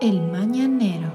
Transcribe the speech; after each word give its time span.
El 0.00 0.22
mañanero. 0.22 1.08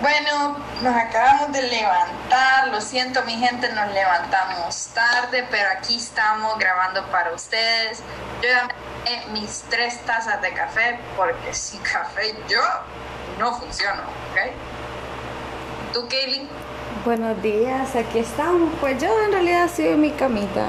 Bueno, 0.00 0.56
nos 0.82 0.96
acabamos 0.96 1.52
de 1.52 1.62
levantar, 1.64 2.68
lo 2.68 2.80
siento 2.80 3.22
mi 3.24 3.32
gente, 3.32 3.70
nos 3.74 3.92
levantamos 3.92 4.88
tarde, 4.94 5.46
pero 5.50 5.68
aquí 5.76 5.98
estamos 5.98 6.58
grabando 6.58 7.04
para 7.10 7.34
ustedes. 7.34 8.02
Yo 8.42 8.48
ya 8.48 8.68
me 9.28 9.38
mis 9.38 9.64
tres 9.68 10.00
tazas 10.06 10.40
de 10.40 10.54
café 10.54 10.98
porque 11.14 11.52
sin 11.52 11.78
café 11.82 12.34
yo 12.48 12.62
no 13.38 13.52
funciono, 13.52 14.00
¿ok? 14.00 14.50
¿Tú, 15.92 16.08
Kaylee? 16.08 16.48
Buenos 17.04 17.42
días, 17.42 17.94
aquí 17.96 18.20
estamos. 18.20 18.72
Pues 18.80 19.02
yo 19.02 19.08
en 19.26 19.32
realidad 19.32 19.66
estoy 19.66 19.88
en 19.88 20.00
mi 20.00 20.10
camita. 20.12 20.68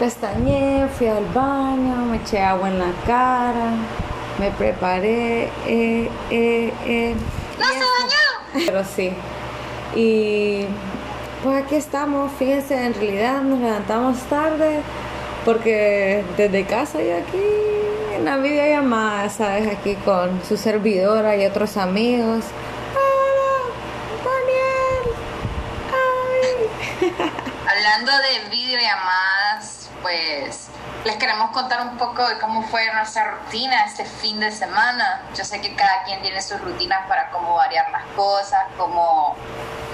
Pestañé, 0.00 0.88
fui 0.98 1.06
al 1.06 1.26
baño, 1.26 1.94
me 2.06 2.16
eché 2.16 2.42
agua 2.42 2.68
en 2.68 2.80
la 2.80 2.92
cara, 3.06 3.70
me 4.44 4.50
preparé. 4.50 5.44
Eh, 5.66 6.10
eh, 6.30 6.72
eh, 6.84 7.14
¡No 7.58 7.64
se 7.66 7.72
bañó! 7.72 8.66
Pero 8.66 8.84
sí. 8.84 9.10
Y 9.94 10.66
pues 11.42 11.64
aquí 11.64 11.76
estamos, 11.76 12.30
fíjense, 12.38 12.74
en 12.74 12.92
realidad 12.94 13.40
nos 13.42 13.60
levantamos 13.60 14.18
tarde 14.24 14.80
porque 15.44 16.24
desde 16.36 16.64
casa 16.66 17.00
y 17.02 17.10
aquí 17.10 17.38
en 18.14 18.24
la 18.24 18.36
videollamada, 18.36 19.28
¿sabes? 19.30 19.68
Aquí 19.68 19.94
con 19.96 20.42
su 20.46 20.56
servidora 20.56 21.36
y 21.36 21.46
otros 21.46 21.76
amigos. 21.76 22.44
Hablando 27.68 28.12
de 28.12 28.50
videollamadas, 28.50 29.90
pues 30.02 30.68
les 31.04 31.16
queremos 31.16 31.50
contar 31.50 31.82
un 31.82 31.98
poco 31.98 32.26
de 32.26 32.38
cómo 32.38 32.62
fue 32.62 32.90
nuestra 32.94 33.32
rutina 33.32 33.84
este 33.84 34.06
fin 34.06 34.40
de 34.40 34.50
semana. 34.50 35.22
Yo 35.36 35.44
sé 35.44 35.60
que 35.60 35.74
cada 35.74 36.02
quien 36.04 36.22
tiene 36.22 36.40
sus 36.40 36.58
rutinas 36.60 37.06
para 37.06 37.30
cómo 37.30 37.54
variar 37.54 37.90
las 37.90 38.04
cosas, 38.16 38.64
cómo 38.78 39.36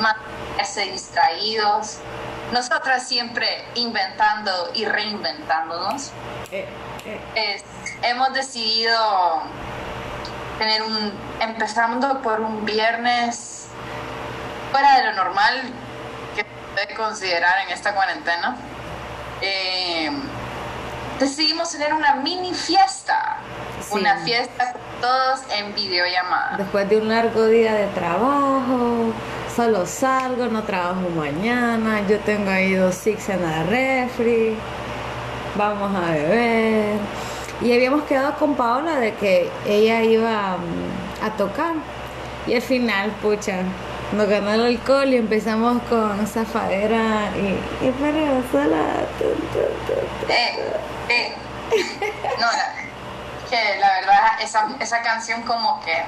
mantenerse 0.00 0.82
distraídos. 0.92 1.98
Nosotras 2.52 3.06
siempre 3.08 3.64
inventando 3.74 4.70
y 4.74 4.84
reinventándonos. 4.84 6.12
Eh, 6.52 6.68
eh. 7.34 7.62
hemos 8.02 8.32
decidido 8.32 9.42
tener 10.58 10.82
un, 10.82 11.12
empezando 11.40 12.22
por 12.22 12.40
un 12.40 12.64
viernes 12.64 13.66
fuera 14.70 14.98
de 14.98 15.06
lo 15.06 15.12
normal 15.14 15.60
que 16.36 16.42
se 16.42 16.48
puede 16.72 16.94
considerar 16.94 17.66
en 17.66 17.70
esta 17.70 17.94
cuarentena. 17.94 18.56
Eh, 19.40 20.10
decidimos 21.20 21.70
tener 21.70 21.92
una 21.94 22.16
mini 22.16 22.52
fiesta. 22.54 23.36
Una 23.92 24.16
fiesta 24.18 24.72
con 24.72 25.00
todos 25.00 25.40
en 25.56 25.74
videollamada. 25.74 26.56
Después 26.56 26.88
de 26.88 26.98
un 26.98 27.08
largo 27.08 27.46
día 27.46 27.74
de 27.74 27.86
trabajo, 27.88 29.12
solo 29.54 29.86
salgo, 29.86 30.46
no 30.46 30.62
trabajo 30.62 31.08
mañana, 31.16 32.00
yo 32.08 32.18
tengo 32.20 32.50
ahí 32.50 32.74
dos 32.74 32.94
six 32.94 33.28
en 33.28 33.42
la 33.42 33.64
refri, 33.64 34.56
vamos 35.56 35.94
a 35.94 36.10
beber. 36.12 36.98
Y 37.60 37.72
habíamos 37.72 38.04
quedado 38.04 38.36
con 38.36 38.54
Paola 38.54 38.96
de 38.96 39.14
que 39.14 39.50
ella 39.66 40.02
iba 40.02 40.56
mm, 40.56 41.24
a 41.24 41.30
tocar. 41.36 41.74
Y 42.46 42.54
al 42.54 42.62
final, 42.62 43.10
pucha, 43.22 43.62
nos 44.12 44.28
ganó 44.28 44.52
el 44.52 44.66
alcohol 44.66 45.08
y 45.08 45.16
empezamos 45.16 45.82
con 45.84 46.26
zafadera 46.26 47.30
y, 47.36 47.86
y 47.86 47.90
para 47.92 48.42
sola. 48.50 49.06
Eh, 50.28 50.72
eh. 51.08 51.34
No, 52.40 52.46
que 53.50 53.80
la 53.80 53.92
verdad 54.00 54.40
esa, 54.40 54.68
esa 54.80 55.02
canción 55.02 55.42
como 55.42 55.80
que 55.80 56.04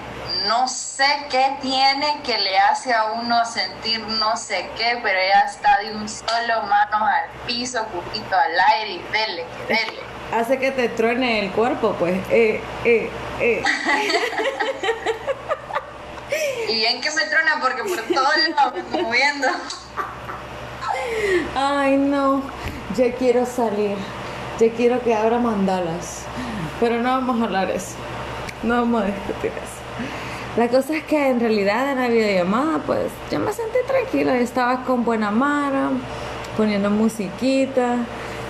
no 0.46 0.68
sé 0.68 1.04
qué 1.28 1.56
tiene 1.60 2.20
que 2.24 2.38
le 2.38 2.58
hace 2.58 2.92
a 2.92 3.12
uno 3.12 3.44
sentir 3.44 4.00
no 4.00 4.36
sé 4.36 4.70
qué, 4.76 4.98
pero 5.02 5.18
ella 5.18 5.42
está 5.42 5.78
de 5.78 5.94
un 5.94 6.08
solo 6.08 6.62
manos 6.68 7.02
al 7.02 7.30
piso, 7.46 7.84
poquito 7.86 8.36
al 8.36 8.58
aire 8.60 8.92
y 8.92 9.02
dele, 9.12 9.44
dele. 9.68 10.00
Hace 10.32 10.58
que 10.58 10.70
te 10.70 10.88
truene 10.88 11.40
el 11.40 11.50
cuerpo, 11.50 11.94
pues. 11.98 12.18
Eh, 12.30 12.62
eh, 12.84 13.10
eh. 13.40 13.62
y 16.72 16.76
bien 16.76 17.00
que 17.00 17.10
me 17.10 17.22
truena 17.24 17.58
porque 17.60 17.82
por 17.82 18.00
todos 18.02 18.36
lados 18.56 18.74
me 18.74 18.80
estoy 18.80 19.02
moviendo. 19.02 19.48
Ay, 21.54 21.96
no. 21.96 22.42
Ya 22.96 23.12
quiero 23.12 23.44
salir. 23.44 23.96
Ya 24.58 24.70
quiero 24.70 25.00
que 25.02 25.14
abra 25.14 25.38
mandalas. 25.38 26.22
Pero 26.80 27.00
no 27.02 27.10
vamos 27.10 27.40
a 27.40 27.44
hablar 27.44 27.70
eso. 27.70 27.96
No 28.62 28.76
vamos 28.76 29.02
a 29.02 29.06
discutir 29.06 29.50
eso. 29.50 29.82
La 30.56 30.68
cosa 30.68 30.96
es 30.96 31.04
que 31.04 31.28
en 31.28 31.40
realidad 31.40 31.92
en 31.92 32.00
la 32.00 32.08
videollamada, 32.08 32.78
pues 32.78 33.10
yo 33.30 33.38
me 33.38 33.52
sentí 33.52 33.78
tranquila. 33.86 34.38
Estaba 34.38 34.84
con 34.84 35.04
buena 35.04 35.30
mara, 35.30 35.90
poniendo 36.56 36.90
musiquita, 36.90 37.96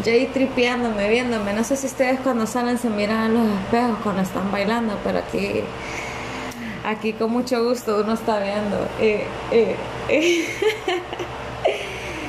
ya 0.05 0.13
ahí 0.13 0.27
tripeándome, 0.27 1.09
viéndome. 1.09 1.53
No 1.53 1.65
sé 1.65 1.77
si 1.77 1.87
ustedes 1.87 2.21
cuando 2.21 2.47
salen 2.47 2.79
se 2.79 2.91
miran 2.91 3.27
en 3.27 3.35
los 3.35 3.61
espejos 3.61 3.99
cuando 4.03 4.23
están 4.23 4.51
bailando, 4.51 4.99
pero 5.05 5.19
aquí, 5.19 5.63
aquí 6.85 7.13
con 7.13 7.31
mucho 7.31 7.65
gusto 7.65 8.01
uno 8.01 8.15
está 8.15 8.39
viendo. 8.39 8.89
Eh, 9.01 9.27
eh, 9.51 9.77
eh. 10.09 10.49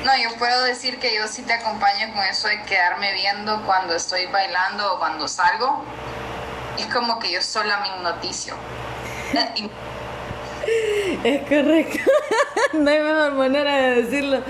No, 0.04 0.10
yo 0.22 0.36
puedo 0.38 0.64
decir 0.64 0.98
que 0.98 1.16
yo 1.16 1.26
sí 1.26 1.42
te 1.42 1.54
acompaño 1.54 2.12
con 2.12 2.22
eso 2.24 2.46
de 2.48 2.62
quedarme 2.64 3.14
viendo 3.14 3.62
cuando 3.64 3.94
estoy 3.94 4.26
bailando 4.26 4.94
o 4.94 4.98
cuando 4.98 5.26
salgo. 5.26 5.82
Es 6.78 6.86
como 6.86 7.18
que 7.18 7.32
yo 7.32 7.40
sola 7.40 7.78
me 7.78 7.88
hipnoticio. 7.88 8.54
Es 11.24 11.42
correcto. 11.42 11.98
no 12.74 12.90
hay 12.90 13.00
mejor 13.00 13.32
manera 13.32 13.76
de 13.76 14.02
decirlo. 14.02 14.42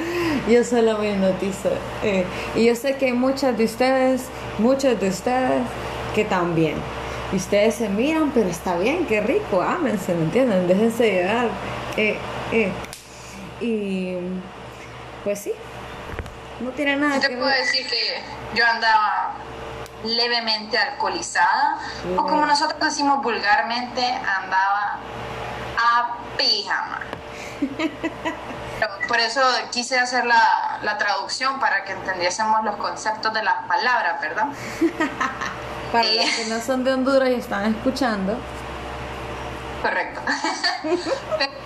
Yo 0.49 0.65
solo 0.65 0.99
me 0.99 1.13
hipnotizo. 1.13 1.71
Eh, 2.03 2.25
y 2.55 2.67
yo 2.67 2.75
sé 2.75 2.97
que 2.97 3.07
hay 3.07 3.13
muchas 3.13 3.57
de 3.57 3.65
ustedes, 3.65 4.23
muchos 4.59 4.99
de 5.01 5.09
ustedes 5.09 5.63
que 6.15 6.25
también. 6.25 6.77
Y 7.33 7.37
ustedes 7.37 7.77
se 7.77 7.89
miran, 7.89 8.31
pero 8.33 8.49
está 8.49 8.77
bien, 8.77 9.07
qué 9.07 9.21
rico, 9.21 9.61
ámense, 9.61 10.15
¿me 10.15 10.25
entienden? 10.25 10.69
Déjense 10.69 11.11
llegar. 11.11 11.49
Eh, 11.97 12.19
eh. 12.53 12.73
Y 13.61 14.17
pues 15.25 15.41
sí, 15.41 15.53
no 16.61 16.71
tiene 16.71 16.97
nada 16.97 17.17
Yo 17.17 17.29
te 17.29 17.37
puedo 17.37 17.47
decir 17.47 17.87
que 17.89 18.23
yo 18.55 18.67
andaba 18.67 19.35
levemente 20.05 20.77
alcoholizada, 20.77 21.79
o 22.17 22.27
como 22.27 22.45
nosotros 22.45 22.79
decimos 22.81 23.23
vulgarmente, 23.23 24.05
andaba 24.05 24.99
a 25.79 26.19
pijama. 26.37 27.01
Por 29.09 29.21
eso 29.21 29.41
quise 29.71 29.99
hacer 29.99 30.25
la, 30.25 30.79
la, 30.83 30.99
traducción 30.99 31.61
para 31.61 31.85
que 31.85 31.93
entendiésemos 31.93 32.65
los 32.65 32.77
conceptos 32.77 33.33
de 33.33 33.43
las 33.43 33.67
palabras, 33.67 34.21
¿verdad? 34.21 34.47
para 35.93 36.05
los 36.05 36.25
que 36.25 36.47
no 36.49 36.61
son 36.61 36.85
de 36.85 36.93
Honduras 36.93 37.29
y 37.29 37.35
están 37.35 37.75
escuchando. 37.75 38.39
Correcto. 39.83 40.21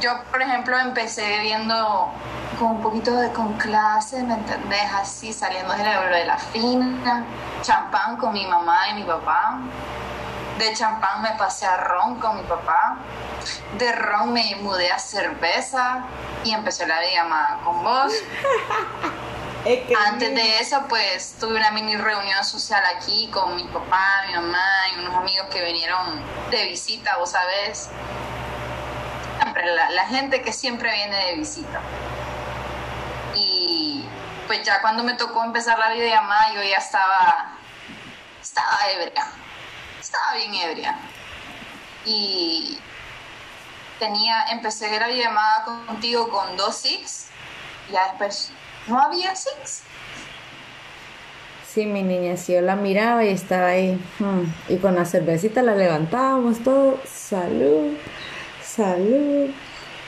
yo, 0.00 0.10
por 0.30 0.42
ejemplo, 0.42 0.78
empecé 0.78 1.40
viendo 1.40 2.10
con 2.58 2.72
un 2.72 2.82
poquito 2.82 3.14
de 3.14 3.30
con 3.32 3.54
clase, 3.54 4.22
¿me 4.22 4.34
entendés? 4.34 4.90
Así, 4.94 5.32
saliendo 5.32 5.72
de 5.74 5.84
la, 5.84 6.08
de 6.08 6.24
la 6.24 6.38
fina, 6.38 7.24
champán 7.62 8.16
con 8.16 8.32
mi 8.32 8.46
mamá 8.46 8.88
y 8.90 8.94
mi 8.94 9.02
papá. 9.02 9.58
De 10.58 10.74
champán 10.74 11.22
me 11.22 11.30
pasé 11.32 11.66
a 11.66 11.76
ron 11.76 12.18
con 12.20 12.36
mi 12.36 12.42
papá. 12.42 12.98
De 13.78 13.92
ron 13.92 14.32
me 14.32 14.56
mudé 14.56 14.90
a 14.90 14.98
cerveza 14.98 16.04
y 16.44 16.52
empecé 16.52 16.86
la 16.86 17.00
llamada 17.02 17.60
con 17.64 17.82
vos. 17.82 18.12
Antes 20.06 20.34
de 20.34 20.60
eso, 20.60 20.84
pues 20.88 21.36
tuve 21.38 21.56
una 21.56 21.70
mini 21.72 21.96
reunión 21.96 22.42
social 22.44 22.82
aquí 22.96 23.28
con 23.32 23.54
mi 23.56 23.64
papá, 23.64 24.24
mi 24.26 24.34
mamá 24.34 24.66
y 24.94 25.00
unos 25.00 25.14
amigos 25.14 25.48
que 25.50 25.62
vinieron 25.62 26.22
de 26.50 26.64
visita, 26.64 27.18
vos 27.18 27.32
sabés 27.32 27.90
la, 29.64 30.06
gente 30.06 30.42
que 30.42 30.52
siempre 30.52 30.92
viene 30.92 31.16
de 31.26 31.34
visita. 31.34 31.80
Y 33.34 34.04
pues 34.46 34.62
ya 34.62 34.80
cuando 34.80 35.02
me 35.02 35.14
tocó 35.14 35.44
empezar 35.44 35.78
la 35.78 35.90
videollamada 35.90 36.54
yo 36.54 36.62
ya 36.62 36.76
estaba, 36.76 37.52
estaba 38.40 38.78
ebria, 38.92 39.26
estaba 40.08 40.34
bien 40.36 40.54
ebria. 40.54 40.98
Y 42.04 42.78
tenía, 43.98 44.44
empecé 44.50 44.98
la 44.98 45.08
videollamada 45.08 45.64
contigo 45.86 46.28
con 46.28 46.56
dos 46.56 46.76
six, 46.76 47.26
ya 47.92 48.08
después 48.08 48.50
no 48.86 49.00
había 49.00 49.34
six. 49.34 49.82
Sí, 51.66 51.86
mi 51.86 52.02
niña, 52.02 52.36
si 52.36 52.54
yo 52.54 52.60
la 52.62 52.76
miraba 52.76 53.24
y 53.24 53.28
estaba 53.28 53.68
ahí, 53.68 54.02
hmm, 54.18 54.72
y 54.72 54.76
con 54.78 54.94
la 54.94 55.04
cervecita 55.04 55.62
la 55.62 55.74
levantábamos 55.74 56.62
todo, 56.64 56.98
salud 57.06 57.96
salud 58.78 59.50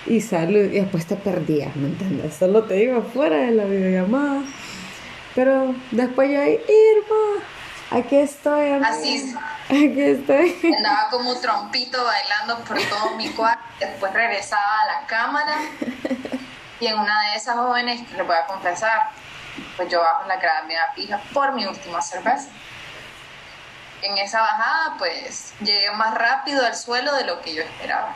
y 0.06 0.20
salud. 0.20 0.64
Y 0.73 0.81
después 0.81 1.06
te 1.06 1.17
perdías, 1.17 1.75
¿me 1.76 1.88
entiendes? 1.88 2.35
Solo 2.35 2.64
te 2.64 2.82
iba 2.82 3.02
fuera 3.02 3.38
de 3.38 3.50
la 3.50 3.64
videollamada. 3.64 4.43
Pero 5.35 5.75
después 5.91 6.31
yo 6.31 6.41
ahí, 6.41 6.52
Irma, 6.52 7.44
Aquí 7.91 8.17
estoy, 8.17 8.71
amiga. 8.71 8.89
Así 8.89 9.35
Aquí 9.69 10.01
estoy. 10.01 10.75
andaba 10.77 11.09
como 11.11 11.35
trompito 11.41 12.05
bailando 12.05 12.59
por 12.65 12.81
todo 12.83 13.17
mi 13.17 13.29
cuarto. 13.31 13.63
Después 13.81 14.13
regresaba 14.13 14.81
a 14.83 14.87
la 15.01 15.07
cámara. 15.07 15.57
Y 16.79 16.87
en 16.87 16.99
una 16.99 17.31
de 17.31 17.37
esas 17.37 17.57
jóvenes, 17.57 18.07
que 18.09 18.17
les 18.17 18.27
voy 18.27 18.37
a 18.37 18.47
confesar, 18.47 19.11
pues 19.77 19.89
yo 19.89 20.01
bajo 20.01 20.27
la 20.29 20.37
gradamina 20.37 20.83
fija 20.95 21.21
por 21.33 21.53
mi 21.53 21.67
última 21.67 22.01
cerveza. 22.01 22.49
En 24.03 24.17
esa 24.19 24.41
bajada, 24.41 24.95
pues 24.97 25.53
llegué 25.61 25.91
más 25.93 26.15
rápido 26.15 26.65
al 26.65 26.75
suelo 26.75 27.15
de 27.17 27.25
lo 27.25 27.41
que 27.43 27.55
yo 27.55 27.63
esperaba. 27.63 28.15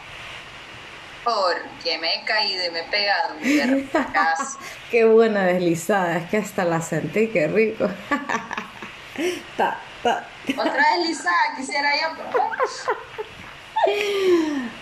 Porque 1.25 1.99
me 1.99 2.15
he 2.17 2.25
caído 2.25 2.67
y 2.67 2.70
me 2.70 2.81
he 2.81 2.85
pegado 2.85 3.35
un. 3.35 3.91
Qué 4.91 5.05
buena 5.05 5.44
deslizada, 5.44 6.19
es 6.19 6.31
que 6.31 6.37
hasta 6.37 6.65
la 6.65 6.81
sentí, 6.81 7.29
qué 7.29 7.49
rico. 7.49 7.88
Otra 10.58 10.84
deslizada 10.99 11.56
quisiera 11.56 11.90
yo, 12.00 12.08
pero 12.32 12.50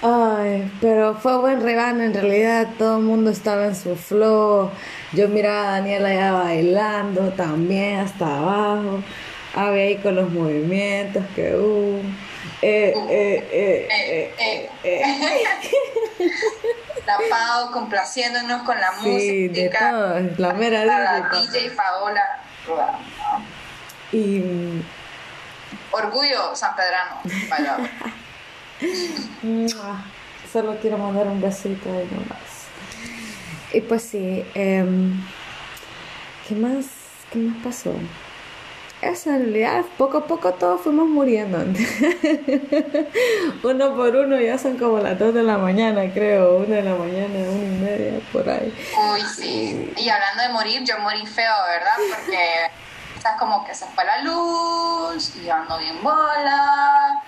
Ay, 0.03 0.71
pero 0.81 1.15
fue 1.17 1.37
buen 1.39 1.61
rebano, 1.61 2.03
en 2.05 2.15
realidad 2.15 2.69
todo 2.79 2.99
el 2.99 3.05
mundo 3.05 3.31
estaba 3.31 3.67
en 3.67 3.75
su 3.77 3.97
flow. 3.97 4.71
Yo 5.13 5.29
miraba 5.29 5.69
a 5.69 5.71
Daniela 5.73 6.15
ya 6.15 6.33
bailando 6.33 7.31
también 7.33 8.01
hasta 8.01 8.39
abajo. 8.39 9.03
Había 9.55 9.83
ahí 9.83 9.97
con 9.99 10.15
los 10.17 10.31
movimientos 10.31 11.25
que 11.35 11.55
hubo. 11.57 12.01
Eh, 12.63 12.95
eh, 13.11 13.49
eh, 13.53 13.89
eh, 13.91 14.35
eh, 14.39 14.71
eh. 14.85 15.43
tapado, 17.07 17.73
complaciéndonos 17.73 18.63
con 18.63 18.79
la 18.79 18.93
Sí, 19.03 19.49
de 19.49 19.65
música. 19.65 19.91
todo, 19.91 20.21
la 20.39 20.55
mera 20.55 20.85
Para. 20.87 21.29
DJ 21.41 21.71
Paola. 21.73 22.23
Y 24.13 24.83
Orgullo 25.91 26.55
sanpedrano. 26.55 27.21
Vaya. 27.49 27.79
Solo 30.51 30.77
quiero 30.81 30.99
mandar 30.99 31.27
un 31.27 31.41
besito 31.41 31.91
ahí 31.91 32.09
nomás. 32.11 32.67
Y 33.73 33.81
pues 33.81 34.03
sí, 34.03 34.45
em, 34.55 35.15
¿qué 36.47 36.55
más? 36.55 36.87
¿Qué 37.31 37.39
más 37.39 37.57
pasó? 37.63 37.95
Eso 39.01 39.31
en 39.31 39.41
realidad, 39.41 39.85
poco 39.99 40.19
a 40.19 40.27
poco 40.27 40.53
todos 40.53 40.83
fuimos 40.83 41.09
muriendo. 41.09 41.59
uno 43.65 43.97
por 43.97 44.15
uno 44.15 44.39
ya 44.39 44.59
son 44.59 44.79
como 44.79 44.99
las 44.99 45.19
2 45.19 45.35
de 45.35 45.43
la 45.43 45.59
mañana, 45.59 46.09
creo. 46.13 46.59
Una 46.59 46.77
de 46.77 46.83
la 46.83 46.95
mañana, 46.95 47.51
una 47.51 47.65
y 47.65 47.79
media, 47.81 48.21
por 48.33 48.49
ahí. 48.49 48.73
Uy, 49.13 49.23
sí. 49.23 49.93
Y 49.97 50.09
hablando 50.09 50.43
de 50.43 50.49
morir, 50.51 50.85
yo 50.85 50.99
morí 51.01 51.27
feo, 51.27 51.53
¿verdad? 51.67 52.17
Porque 52.17 52.71
estás 53.23 53.39
como 53.39 53.65
que 53.65 53.73
se 53.73 53.87
fue 53.87 54.05
la 54.05 54.21
luz 54.23 55.37
y 55.37 55.45
yo 55.45 55.55
ando 55.55 55.79
bien 55.79 56.03
bola 56.03 57.23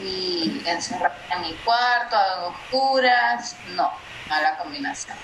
y 0.00 0.62
encerrada 0.64 1.16
en 1.34 1.42
mi 1.42 1.54
cuarto, 1.64 2.14
en 2.36 2.44
oscuras. 2.54 3.56
No, 3.74 3.90
mala 4.28 4.56
combinación. 4.58 5.16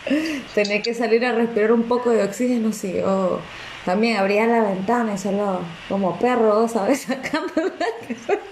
Tenía 0.53 0.83
que 0.83 0.95
salir 0.95 1.25
a 1.25 1.31
respirar 1.31 1.71
un 1.71 1.85
poco 1.85 2.11
de 2.11 2.25
oxígeno, 2.25 2.73
sí. 2.73 2.99
O 3.03 3.39
también 3.85 4.17
abría 4.17 4.49
la 4.49 4.63
ventana 4.63 5.15
y 5.15 5.19
solo 5.19 5.61
como 5.89 6.19
perro, 6.19 6.67
¿sabes? 6.67 7.03
Sacando 7.03 7.53
la 7.57 7.87
cabeza. 8.01 8.33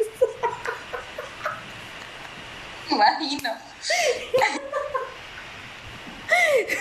Imagino. 2.88 3.50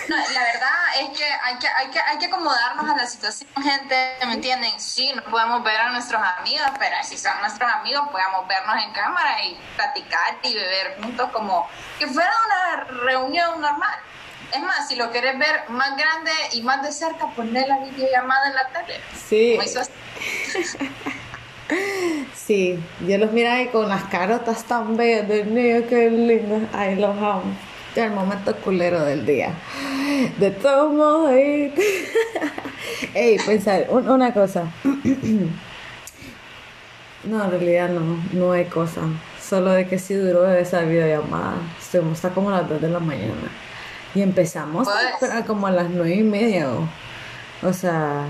No, 0.08 0.16
la 0.16 0.42
verdad 0.44 0.70
es 1.00 1.18
que 1.18 1.24
hay, 1.24 1.58
que 1.58 1.68
hay 1.68 1.90
que 1.90 2.00
hay 2.00 2.18
que 2.18 2.26
acomodarnos 2.26 2.90
a 2.90 2.96
la 2.96 3.06
situación, 3.06 3.48
gente, 3.62 4.16
¿me 4.26 4.34
entienden? 4.34 4.78
Sí, 4.78 5.12
no 5.14 5.22
podemos 5.24 5.62
ver 5.62 5.76
a 5.76 5.90
nuestros 5.90 6.20
amigos, 6.38 6.66
pero 6.78 6.96
si 7.02 7.16
son 7.16 7.32
nuestros 7.40 7.70
amigos, 7.70 8.08
podemos 8.10 8.46
vernos 8.48 8.76
en 8.84 8.92
cámara 8.92 9.42
y 9.44 9.58
platicar 9.76 10.36
y 10.42 10.54
beber 10.54 10.98
juntos 11.02 11.30
como 11.32 11.68
que 11.98 12.06
fuera 12.06 12.30
una 12.46 12.84
reunión 13.04 13.60
normal. 13.60 13.98
Es 14.52 14.60
más, 14.60 14.86
si 14.86 14.96
lo 14.96 15.10
quieres 15.10 15.38
ver 15.38 15.68
más 15.68 15.96
grande 15.96 16.32
y 16.52 16.62
más 16.62 16.82
de 16.82 16.92
cerca, 16.92 17.26
ponle 17.28 17.66
la 17.66 17.78
videollamada 17.78 18.48
en 18.48 18.54
la 18.54 18.68
tele. 18.68 19.00
Sí, 19.26 19.58
sí. 22.34 22.84
Yo 23.06 23.18
los 23.18 23.32
miraba 23.32 23.56
ahí 23.56 23.68
con 23.68 23.88
las 23.88 24.04
carotas 24.04 24.64
tan 24.64 24.96
bellas 24.96 25.26
niño, 25.46 25.86
qué 25.88 26.10
lindo. 26.10 26.68
Ay, 26.74 26.96
los 26.96 27.16
amo. 27.16 27.44
Ya 27.94 28.06
el 28.06 28.12
momento 28.12 28.54
culero 28.56 29.04
del 29.04 29.26
día. 29.26 29.50
De 30.38 30.50
todos 30.50 30.92
modos, 30.92 31.30
ahí. 31.30 31.74
Ey, 33.14 33.36
pensar, 33.44 33.86
un- 33.90 34.08
una 34.08 34.32
cosa. 34.32 34.64
No, 37.24 37.44
en 37.44 37.50
realidad 37.52 37.88
no, 37.88 38.18
no 38.32 38.50
hay 38.50 38.64
cosa. 38.64 39.00
Solo 39.40 39.70
de 39.70 39.86
que 39.86 39.96
sí 40.00 40.12
duró 40.12 40.52
esa 40.52 40.80
videollamada. 40.80 41.54
Estuvimos 41.80 42.14
hasta 42.14 42.30
como 42.30 42.50
a 42.50 42.54
las 42.62 42.68
2 42.68 42.80
de 42.82 42.88
la 42.88 42.98
mañana. 42.98 43.32
Y 44.12 44.22
empezamos 44.22 44.88
Pues. 44.88 44.98
pero 45.20 45.46
como 45.46 45.68
a 45.68 45.70
las 45.70 45.88
9 45.88 46.16
y 46.16 46.22
media. 46.24 46.68
O, 46.68 46.88
o 47.62 47.72
sea. 47.72 48.24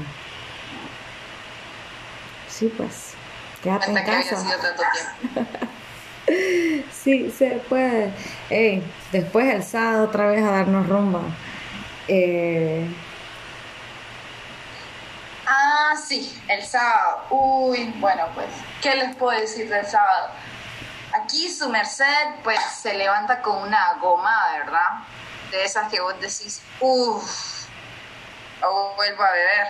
Sí, 2.50 2.70
pues. 2.76 3.14
Quédate 3.62 3.90
en 3.92 3.96
hasta 3.96 4.10
que 4.10 4.16
haya 4.18 4.30
casa. 4.30 4.42
sido 4.44 4.58
tanto 4.58 4.82
tiempo. 4.92 5.50
Sí, 6.92 7.30
se 7.36 7.62
puede. 7.70 8.12
Ey, 8.50 8.82
después 9.12 9.54
el 9.54 9.62
sábado 9.62 10.04
otra 10.04 10.26
vez 10.26 10.42
a 10.42 10.50
darnos 10.50 10.88
rumba. 10.88 11.20
Eh, 12.08 12.88
Ah, 15.54 15.94
sí, 15.96 16.40
el 16.48 16.62
sábado. 16.64 17.26
Uy, 17.30 17.92
bueno, 17.98 18.26
pues, 18.34 18.46
¿qué 18.80 18.94
les 18.94 19.14
puedo 19.16 19.38
decir 19.38 19.68
del 19.68 19.84
sábado? 19.84 20.30
Aquí 21.12 21.50
su 21.50 21.68
merced, 21.68 22.06
pues, 22.42 22.58
se 22.80 22.94
levanta 22.94 23.42
con 23.42 23.58
una 23.62 23.94
goma, 24.00 24.34
¿verdad? 24.52 25.04
De 25.50 25.64
esas 25.64 25.90
que 25.90 26.00
vos 26.00 26.14
decís, 26.20 26.62
uff, 26.80 27.66
o 28.62 28.94
vuelvo 28.96 29.22
a 29.22 29.32
beber. 29.32 29.66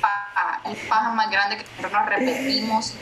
Paja, 0.00 0.60
el 0.64 0.76
paja 0.88 1.10
más 1.10 1.30
grande 1.30 1.58
que 1.58 1.64
nosotros 1.64 1.92
nos 1.92 2.06
repetimos. 2.06 2.94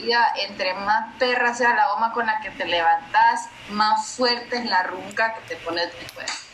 Vida. 0.00 0.32
Entre 0.36 0.74
más 0.74 1.14
perra 1.18 1.54
sea 1.54 1.74
la 1.74 1.88
goma 1.88 2.12
con 2.12 2.26
la 2.26 2.40
que 2.40 2.50
te 2.50 2.64
levantas, 2.64 3.48
más 3.70 4.08
fuerte 4.08 4.58
es 4.58 4.64
la 4.66 4.82
runca 4.84 5.34
que 5.34 5.54
te 5.54 5.56
pone 5.56 5.86
después. 5.86 6.48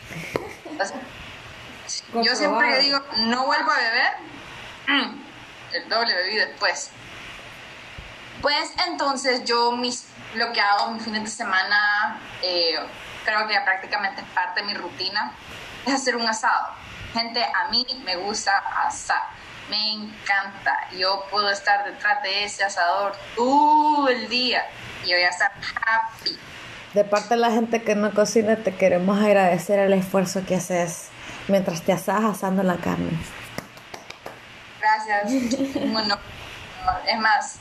Entonces, 0.65 0.97
yo 2.15 2.35
siempre 2.35 2.69
que 2.69 2.79
digo, 2.81 3.01
no 3.19 3.47
vuelvo 3.47 3.71
a 3.71 3.77
beber, 3.77 4.13
mm, 4.87 5.23
el 5.73 5.89
doble 5.89 6.15
bebí 6.15 6.37
después. 6.37 6.91
Pues 8.41 8.73
entonces 8.87 9.45
yo 9.45 9.73
mis, 9.73 10.07
lo 10.35 10.53
que 10.53 10.61
hago 10.61 10.91
mis 10.91 11.05
fines 11.05 11.25
de 11.25 11.31
semana, 11.31 12.21
eh, 12.43 12.79
creo 13.25 13.47
que 13.47 13.59
prácticamente 13.61 14.21
es 14.21 14.27
parte 14.29 14.61
de 14.61 14.67
mi 14.67 14.75
rutina, 14.75 15.33
es 15.87 15.95
hacer 15.95 16.17
un 16.17 16.27
asado. 16.27 16.69
Gente, 17.13 17.43
a 17.43 17.69
mí 17.69 17.87
me 18.05 18.17
gusta 18.17 18.59
asar, 18.87 19.23
me 19.69 19.93
encanta. 19.93 20.89
Yo 20.97 21.25
puedo 21.31 21.51
estar 21.51 21.85
detrás 21.85 22.23
de 22.23 22.45
ese 22.45 22.65
asador 22.65 23.13
todo 23.35 24.09
el 24.09 24.29
día 24.29 24.65
y 25.05 25.13
voy 25.13 25.23
a 25.23 25.29
estar 25.29 25.53
happy. 25.87 26.39
de 26.95 27.05
parte 27.05 27.31
de 27.31 27.37
la 27.37 27.51
gente 27.51 27.83
que 27.83 27.95
no 27.95 28.13
cocina, 28.13 28.57
te 28.57 28.75
queremos 28.75 29.21
agradecer 29.21 29.79
el 29.79 29.93
esfuerzo 29.93 30.45
que 30.47 30.57
haces 30.57 31.09
mientras 31.49 31.83
te 31.83 31.93
asas 31.93 32.25
asando 32.25 32.63
la 32.63 32.77
carne. 32.77 33.11
Gracias. 34.81 35.33
Bueno, 35.93 36.19
es 37.07 37.19
más, 37.19 37.59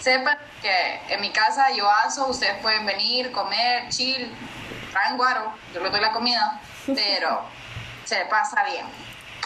sepan 0.00 0.36
que 0.60 1.00
en 1.08 1.20
mi 1.20 1.30
casa 1.30 1.70
yo 1.76 1.88
aso, 1.90 2.28
ustedes 2.28 2.56
pueden 2.62 2.84
venir, 2.86 3.30
comer, 3.30 3.88
chill, 3.88 4.32
traen 4.90 5.16
guaro, 5.16 5.52
yo 5.72 5.80
les 5.80 5.92
doy 5.92 6.00
la 6.00 6.12
comida, 6.12 6.60
pero 6.86 7.42
se 8.04 8.24
pasa 8.26 8.64
bien. 8.64 8.86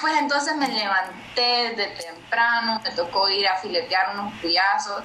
Pues 0.00 0.14
entonces 0.18 0.56
me 0.56 0.68
levanté 0.68 1.74
de 1.74 1.86
temprano, 1.88 2.80
me 2.84 2.90
tocó 2.92 3.28
ir 3.28 3.48
a 3.48 3.56
filetear 3.56 4.14
unos 4.14 4.32
puyazos, 4.40 5.02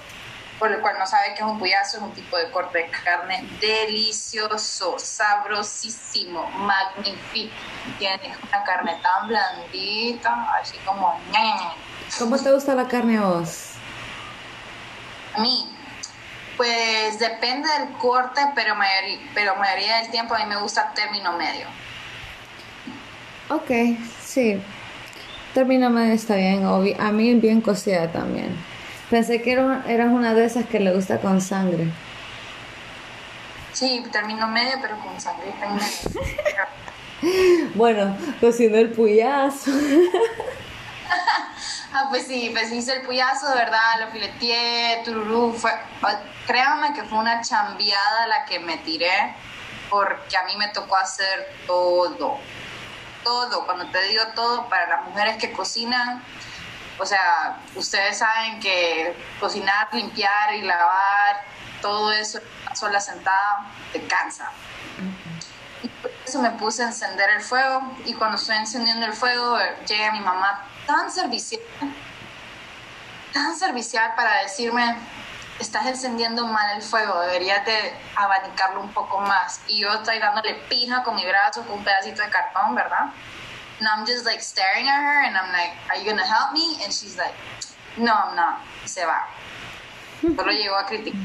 por 0.59 0.71
el 0.71 0.81
cual 0.81 0.97
no 1.00 1.07
sabe 1.07 1.33
qué 1.35 1.41
es 1.41 1.50
un 1.50 1.57
puyazo, 1.57 1.97
es 1.97 2.03
un 2.03 2.13
tipo 2.13 2.38
de 2.38 2.51
corte 2.51 2.77
de 2.77 2.89
carne 2.89 3.43
delicioso, 3.59 4.97
sabrosísimo, 5.00 6.45
magnífico. 6.51 7.53
Tiene 7.97 8.35
una 8.47 8.63
carne 8.63 9.00
tan 9.01 9.27
blandita, 9.27 10.53
así 10.62 10.77
como... 10.85 11.19
¿Cómo 12.19 12.38
te 12.38 12.51
gusta 12.51 12.75
la 12.75 12.88
carne 12.88 13.17
a 13.17 13.21
vos? 13.21 13.71
A 15.35 15.41
mí, 15.41 15.75
pues 16.55 17.17
depende 17.17 17.67
del 17.79 17.93
corte, 17.97 18.41
pero 18.53 18.75
mayoría, 18.75 19.31
pero 19.33 19.55
mayoría 19.55 19.97
del 19.97 20.12
tiempo 20.12 20.35
a 20.35 20.39
mí 20.39 20.45
me 20.45 20.57
gusta 20.57 20.93
término 20.93 21.33
medio. 21.33 21.67
Ok, 23.50 23.71
sí. 24.23 24.63
Término 25.53 25.89
medio 25.89 26.13
está 26.13 26.36
bien. 26.36 26.63
obvi- 26.65 26.95
A 27.00 27.12
mí 27.12 27.33
bien 27.36 27.62
cocida 27.62 28.12
también. 28.12 28.55
Pensé 29.10 29.41
que 29.41 29.51
era- 29.51 29.83
eras 29.88 30.07
una 30.12 30.33
de 30.33 30.45
esas 30.45 30.65
que 30.65 30.79
le 30.79 30.93
gusta 30.93 31.19
con 31.19 31.39
sangre. 31.41 31.88
Sí, 33.74 34.03
término 34.12 34.48
medio, 34.48 34.74
pero 34.81 34.98
con 35.00 35.13
medio. 35.77 35.83
Bueno, 37.75 38.17
cocinó 38.41 38.77
el 38.77 38.89
puyazo. 38.91 39.72
Ah, 41.95 42.07
pues 42.10 42.25
sí, 42.25 42.50
pues 42.51 42.72
hice 42.72 42.91
el 42.95 43.01
puyazo, 43.03 43.50
de 43.50 43.55
verdad, 43.55 43.77
lo 44.00 44.07
fileteé, 44.07 45.03
tururú, 45.05 45.53
fue, 45.53 45.69
ah, 46.01 46.19
créanme 46.48 46.91
que 46.93 47.03
fue 47.03 47.19
una 47.19 47.39
chambeada 47.41 48.25
la 48.25 48.45
que 48.45 48.60
me 48.60 48.77
tiré, 48.77 49.12
porque 49.91 50.36
a 50.36 50.43
mí 50.45 50.55
me 50.57 50.69
tocó 50.69 50.95
hacer 50.98 51.48
todo, 51.67 52.39
todo, 53.23 53.65
cuando 53.65 53.87
te 53.87 54.01
digo 54.03 54.23
todo, 54.35 54.67
para 54.69 54.87
las 54.87 55.05
mujeres 55.05 55.37
que 55.37 55.51
cocinan, 55.51 56.23
o 56.99 57.05
sea, 57.05 57.57
ustedes 57.75 58.19
saben 58.19 58.59
que 58.59 59.15
cocinar, 59.39 59.89
limpiar 59.93 60.53
y 60.55 60.61
lavar, 60.61 61.43
todo 61.81 62.11
eso, 62.11 62.39
sola 62.73 62.99
sentada, 62.99 63.65
te 63.91 64.05
cansa. 64.07 64.51
Y 65.81 65.87
por 65.87 66.11
eso 66.25 66.39
me 66.41 66.51
puse 66.51 66.83
a 66.83 66.87
encender 66.87 67.29
el 67.31 67.41
fuego 67.41 67.81
y 68.05 68.13
cuando 68.13 68.37
estoy 68.37 68.57
encendiendo 68.57 69.05
el 69.05 69.13
fuego 69.13 69.57
llega 69.85 70.11
mi 70.11 70.21
mamá 70.21 70.65
tan 70.85 71.11
servicial, 71.11 71.61
tan 73.33 73.55
servicial 73.57 74.13
para 74.15 74.43
decirme, 74.43 74.97
estás 75.60 75.86
encendiendo 75.86 76.45
mal 76.48 76.75
el 76.75 76.81
fuego, 76.81 77.19
deberías 77.22 77.65
de 77.65 77.93
abanicarlo 78.15 78.81
un 78.81 78.93
poco 78.93 79.19
más. 79.19 79.62
Y 79.67 79.81
yo 79.81 79.89
estoy 79.93 80.19
dándole 80.19 80.55
pija 80.69 81.03
con 81.03 81.15
mi 81.15 81.25
brazo, 81.25 81.63
con 81.63 81.79
un 81.79 81.83
pedacito 81.83 82.22
de 82.22 82.29
cartón, 82.29 82.75
¿verdad? 82.75 83.12
And 83.79 83.88
I'm 83.88 84.05
just 84.05 84.25
like 84.25 84.41
staring 84.41 84.88
at 84.88 85.01
her 85.01 85.24
and 85.25 85.36
I'm 85.36 85.51
like, 85.51 85.74
are 85.89 85.98
you 85.98 86.10
gonna 86.10 86.25
help 86.25 86.53
me? 86.53 86.77
And 86.83 86.93
she's 86.93 87.17
like, 87.17 87.33
no, 87.98 88.13
I'm 88.13 88.36
not. 88.36 88.60
Y 88.83 88.88
se 88.88 89.05
va. 89.05 89.27
Solo 90.22 90.51
llegó 90.51 90.75
a 90.75 90.86
criticar. 90.86 91.19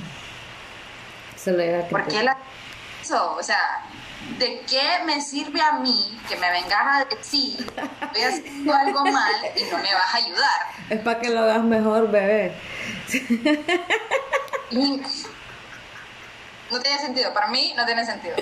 Solo 1.36 1.58
llegó 1.58 1.84
a 1.84 1.88
¿Por 1.88 2.08
qué 2.08 2.22
la 2.22 2.36
eso? 3.00 3.36
O 3.36 3.42
sea, 3.42 3.84
¿de 4.38 4.60
qué 4.68 5.04
me 5.04 5.20
sirve 5.20 5.60
a 5.60 5.72
mí 5.78 6.18
que 6.28 6.36
me 6.36 6.50
vengas 6.50 6.80
a 6.80 7.04
decir 7.04 7.72
estoy 8.02 8.22
haciendo 8.22 8.74
algo 8.74 9.04
mal 9.04 9.34
y 9.56 9.62
no 9.70 9.78
me 9.78 9.94
vas 9.94 10.14
a 10.14 10.16
ayudar? 10.16 10.60
Es 10.90 11.00
para 11.00 11.20
que 11.20 11.30
lo 11.30 11.40
hagas 11.40 11.62
mejor, 11.62 12.10
bebé. 12.10 12.52
Y 14.70 15.00
no 16.70 16.80
tiene 16.80 16.98
sentido, 16.98 17.32
para 17.32 17.48
mí 17.48 17.72
no 17.76 17.86
tiene 17.86 18.04
sentido. 18.04 18.36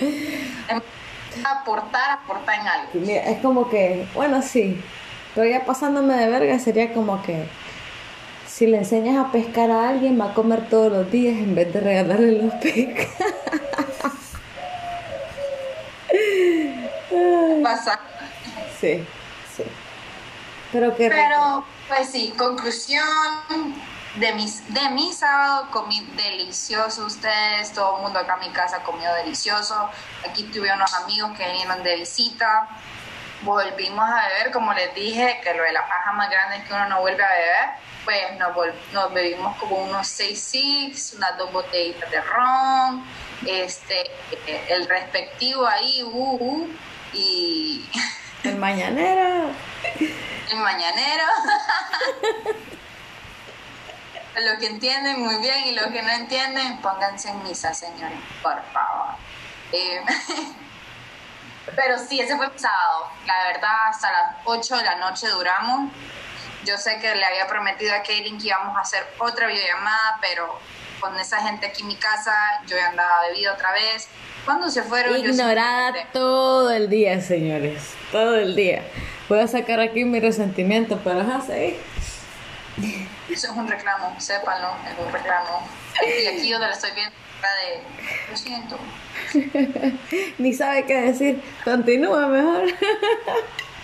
Aportar, 1.45 2.11
aportar 2.11 2.61
en 2.61 2.67
algo. 2.67 2.89
Mira, 2.95 3.23
es 3.23 3.41
como 3.41 3.69
que, 3.69 4.09
bueno, 4.15 4.43
sí, 4.43 4.83
pero 5.35 5.49
ya 5.49 5.65
pasándome 5.65 6.15
de 6.15 6.29
verga 6.29 6.59
sería 6.59 6.93
como 6.93 7.23
que 7.23 7.47
si 8.49 8.67
le 8.67 8.79
enseñas 8.79 9.19
a 9.19 9.31
pescar 9.33 9.71
a 9.71 9.91
alguien 9.91 10.19
va 10.19 10.31
a 10.31 10.35
comer 10.35 10.69
todos 10.69 10.91
los 10.91 11.11
días 11.11 11.37
en 11.37 11.55
vez 11.55 11.73
de 11.73 11.81
regalarle 11.81 12.43
los 12.43 12.55
pescados. 12.55 13.07
Sí, 18.81 19.07
sí. 19.57 19.65
Pero 20.73 20.95
que 20.97 21.09
Pero, 21.09 21.65
pues 21.89 22.11
sí, 22.11 22.35
conclusión 22.37 23.05
de 24.17 24.33
mi, 24.33 24.47
de 24.69 24.91
mi 24.91 25.13
sábado 25.13 25.69
comí 25.71 26.01
delicioso 26.17 27.05
ustedes, 27.05 27.73
todo 27.73 27.97
el 27.97 28.03
mundo 28.03 28.19
acá 28.19 28.35
en 28.35 28.49
mi 28.49 28.55
casa 28.55 28.83
comió 28.83 29.13
delicioso. 29.15 29.91
Aquí 30.29 30.45
tuve 30.45 30.73
unos 30.73 30.93
amigos 30.95 31.37
que 31.37 31.47
vinieron 31.47 31.83
de 31.83 31.97
visita. 31.97 32.69
Volvimos 33.43 34.09
a 34.09 34.29
beber, 34.29 34.53
como 34.53 34.73
les 34.73 34.95
dije, 34.95 35.41
que 35.43 35.55
lo 35.55 35.63
de 35.63 35.73
la 35.73 35.87
paja 35.87 36.13
más 36.13 36.31
grande 36.31 36.57
es 36.57 36.65
que 36.65 36.73
uno 36.73 36.89
no 36.89 37.01
vuelve 37.01 37.23
a 37.23 37.29
beber. 37.29 37.87
Pues 38.05 38.39
nos, 38.39 38.57
nos 38.93 39.13
bebimos 39.13 39.57
como 39.57 39.77
unos 39.77 40.07
6 40.07 40.41
six, 40.41 41.15
unas 41.15 41.37
dos 41.37 41.53
botellitas 41.53 42.09
de 42.11 42.21
ron, 42.21 43.05
este, 43.45 44.03
eh, 44.47 44.65
el 44.69 44.89
respectivo 44.89 45.67
ahí, 45.67 46.05
uh, 46.05 46.37
uh, 46.41 46.69
y 47.17 47.91
el 48.45 48.57
mañanero. 48.57 49.51
el 49.99 50.59
mañanero. 50.59 51.25
Los 54.37 54.59
que 54.59 54.67
entienden 54.67 55.21
muy 55.21 55.37
bien 55.39 55.65
y 55.69 55.73
los 55.73 55.87
que 55.87 56.03
no 56.03 56.11
entienden, 56.11 56.77
pónganse 56.83 57.31
en 57.31 57.43
misa, 57.43 57.73
señores, 57.73 58.19
por 58.43 58.63
favor. 58.71 59.15
Eh, 59.73 60.05
pero 61.75 61.99
sí, 61.99 62.21
ese 62.21 62.37
fue 62.37 62.45
el 62.45 62.59
sábado. 62.59 63.09
La 63.25 63.45
verdad, 63.45 63.89
hasta 63.89 64.13
las 64.13 64.37
8 64.45 64.77
de 64.77 64.85
la 64.85 64.97
noche 64.97 65.27
duramos. 65.29 65.91
Yo 66.67 66.77
sé 66.77 66.99
que 66.99 67.15
le 67.15 67.25
había 67.25 67.47
prometido 67.47 67.95
a 67.95 68.03
Kaylin 68.03 68.39
que 68.39 68.49
íbamos 68.49 68.77
a 68.77 68.81
hacer 68.81 69.11
otra 69.19 69.47
videollamada, 69.47 70.19
pero 70.21 70.61
con 71.01 71.19
esa 71.19 71.41
gente 71.43 71.67
aquí 71.67 71.83
en 71.83 71.89
mi 71.89 71.97
casa, 71.97 72.35
yo 72.67 72.77
ya 72.77 72.89
andaba 72.89 73.29
bebida 73.29 73.53
otra 73.53 73.73
vez. 73.73 74.09
Cuando 74.45 74.71
se 74.71 74.83
fueron, 74.83 75.17
Ignorada 75.17 76.07
todo 76.13 76.71
el 76.71 76.89
día, 76.89 77.21
señores. 77.21 77.95
Todo 78.13 78.37
el 78.37 78.55
día. 78.55 78.83
Voy 79.29 79.41
a 79.41 79.49
sacar 79.49 79.81
aquí 79.81 80.05
mi 80.05 80.21
resentimiento, 80.21 81.01
pero 81.03 81.21
ajá, 81.21 81.41
sí. 81.41 81.77
Eso 83.29 83.51
es 83.51 83.57
un 83.57 83.67
reclamo, 83.67 84.15
sépanlo, 84.21 84.69
es 84.89 85.05
un 85.05 85.13
reclamo. 85.13 85.69
Y 86.07 86.27
aquí 86.27 86.53
donde 86.53 86.69
la 86.69 86.75
estoy 86.75 86.91
viendo, 86.93 87.15
de, 87.43 88.31
lo 88.31 88.37
siento. 88.37 88.79
Ni 90.39 90.53
sabe 90.53 90.85
qué 90.85 91.01
decir. 91.01 91.43
Continúa 91.65 92.29
mejor. 92.29 92.67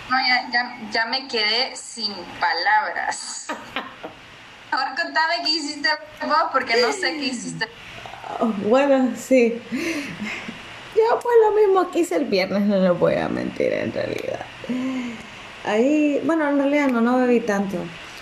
No, 0.09 0.17
ya, 0.27 0.49
ya, 0.51 0.77
ya 0.91 1.05
me 1.05 1.27
quedé 1.27 1.75
sin 1.75 2.13
palabras. 2.39 3.47
Ahora 4.73 4.95
contame 4.95 5.35
qué 5.43 5.49
hiciste 5.51 5.89
vos, 6.25 6.49
porque 6.51 6.81
no 6.81 6.91
sé 6.91 7.13
qué 7.13 7.25
hiciste. 7.25 7.67
Bueno, 8.67 9.11
sí. 9.15 9.61
Yo 10.95 11.19
pues 11.21 11.35
lo 11.45 11.51
mismo 11.55 11.91
que 11.91 11.99
hice 11.99 12.15
el 12.15 12.25
viernes, 12.25 12.63
no 12.63 12.77
les 12.77 12.97
voy 12.97 13.15
a 13.15 13.29
mentir 13.29 13.73
en 13.73 13.93
realidad. 13.93 14.45
Ahí, 15.65 16.21
bueno, 16.25 16.49
en 16.49 16.57
realidad 16.57 16.87
no, 16.89 17.01
no 17.01 17.17
bebí 17.19 17.39
tanto. 17.39 17.77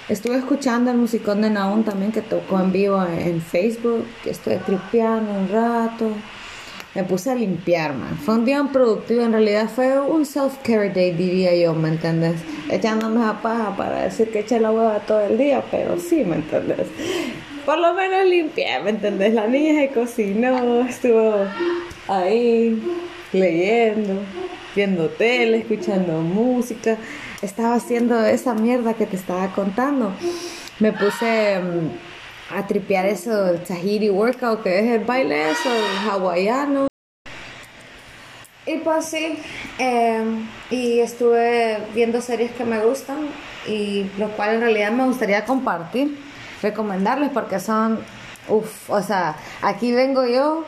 Estuve 0.09 0.37
escuchando 0.37 0.91
el 0.91 0.97
musicón 0.97 1.41
de 1.41 1.49
Naun 1.49 1.83
también 1.83 2.11
que 2.11 2.21
tocó 2.21 2.59
en 2.59 2.71
vivo 2.71 3.01
en 3.03 3.41
Facebook, 3.41 4.05
que 4.23 4.31
estuve 4.31 4.57
tripeando 4.57 5.31
un 5.31 5.49
rato. 5.49 6.11
Me 6.93 7.03
puse 7.05 7.31
a 7.31 7.35
limpiar, 7.35 7.93
man. 7.93 8.17
Fue 8.17 8.35
un 8.35 8.43
día 8.43 8.61
productivo, 8.71 9.23
en 9.23 9.31
realidad 9.31 9.69
fue 9.73 9.97
un 10.01 10.25
self-care 10.25 10.91
day, 10.93 11.13
diría 11.13 11.55
yo, 11.55 11.73
¿me 11.73 11.87
entiendes? 11.87 12.41
Echándome 12.69 13.23
a 13.23 13.41
paja 13.41 13.77
para 13.77 14.03
decir 14.03 14.29
que 14.29 14.39
eché 14.39 14.59
la 14.59 14.71
hueva 14.71 14.99
todo 14.99 15.21
el 15.21 15.37
día, 15.37 15.63
pero 15.71 15.97
sí, 15.97 16.25
¿me 16.25 16.35
entiendes? 16.35 16.87
Por 17.65 17.77
lo 17.77 17.93
menos 17.93 18.25
limpié, 18.25 18.79
¿me 18.83 18.89
entendés? 18.89 19.33
La 19.33 19.47
niña 19.47 19.81
se 19.81 19.89
cocinó, 19.93 20.81
estuvo 20.81 21.45
ahí 22.09 22.83
leyendo, 23.31 24.15
viendo 24.75 25.07
tele, 25.09 25.59
escuchando 25.59 26.19
música. 26.19 26.97
Estaba 27.41 27.75
haciendo 27.75 28.19
esa 28.25 28.53
mierda 28.53 28.95
que 28.95 29.05
te 29.05 29.15
estaba 29.15 29.53
contando. 29.53 30.11
Me 30.79 30.91
puse 30.91 31.59
mm, 31.59 32.10
a 32.53 32.67
tripear 32.67 33.05
eso, 33.05 33.49
el 33.49 33.63
Tahiri 33.63 34.09
Workout, 34.09 34.63
que 34.63 34.79
es 34.79 34.85
el 34.91 35.05
baile 35.05 35.51
eso, 35.51 35.69
el 35.69 36.09
hawaiano. 36.09 36.87
Y 38.65 38.77
pues 38.77 39.05
sí, 39.05 39.39
eh, 39.79 40.23
y 40.69 40.99
estuve 40.99 41.79
viendo 41.93 42.21
series 42.21 42.51
que 42.51 42.63
me 42.63 42.79
gustan 42.79 43.29
y 43.67 44.09
lo 44.17 44.29
cual 44.29 44.55
en 44.55 44.61
realidad 44.61 44.91
me 44.91 45.05
gustaría 45.05 45.45
compartir, 45.45 46.17
recomendarles 46.61 47.31
porque 47.31 47.59
son, 47.59 47.99
uff, 48.47 48.89
o 48.89 49.01
sea, 49.01 49.35
aquí 49.61 49.91
vengo 49.91 50.25
yo 50.27 50.63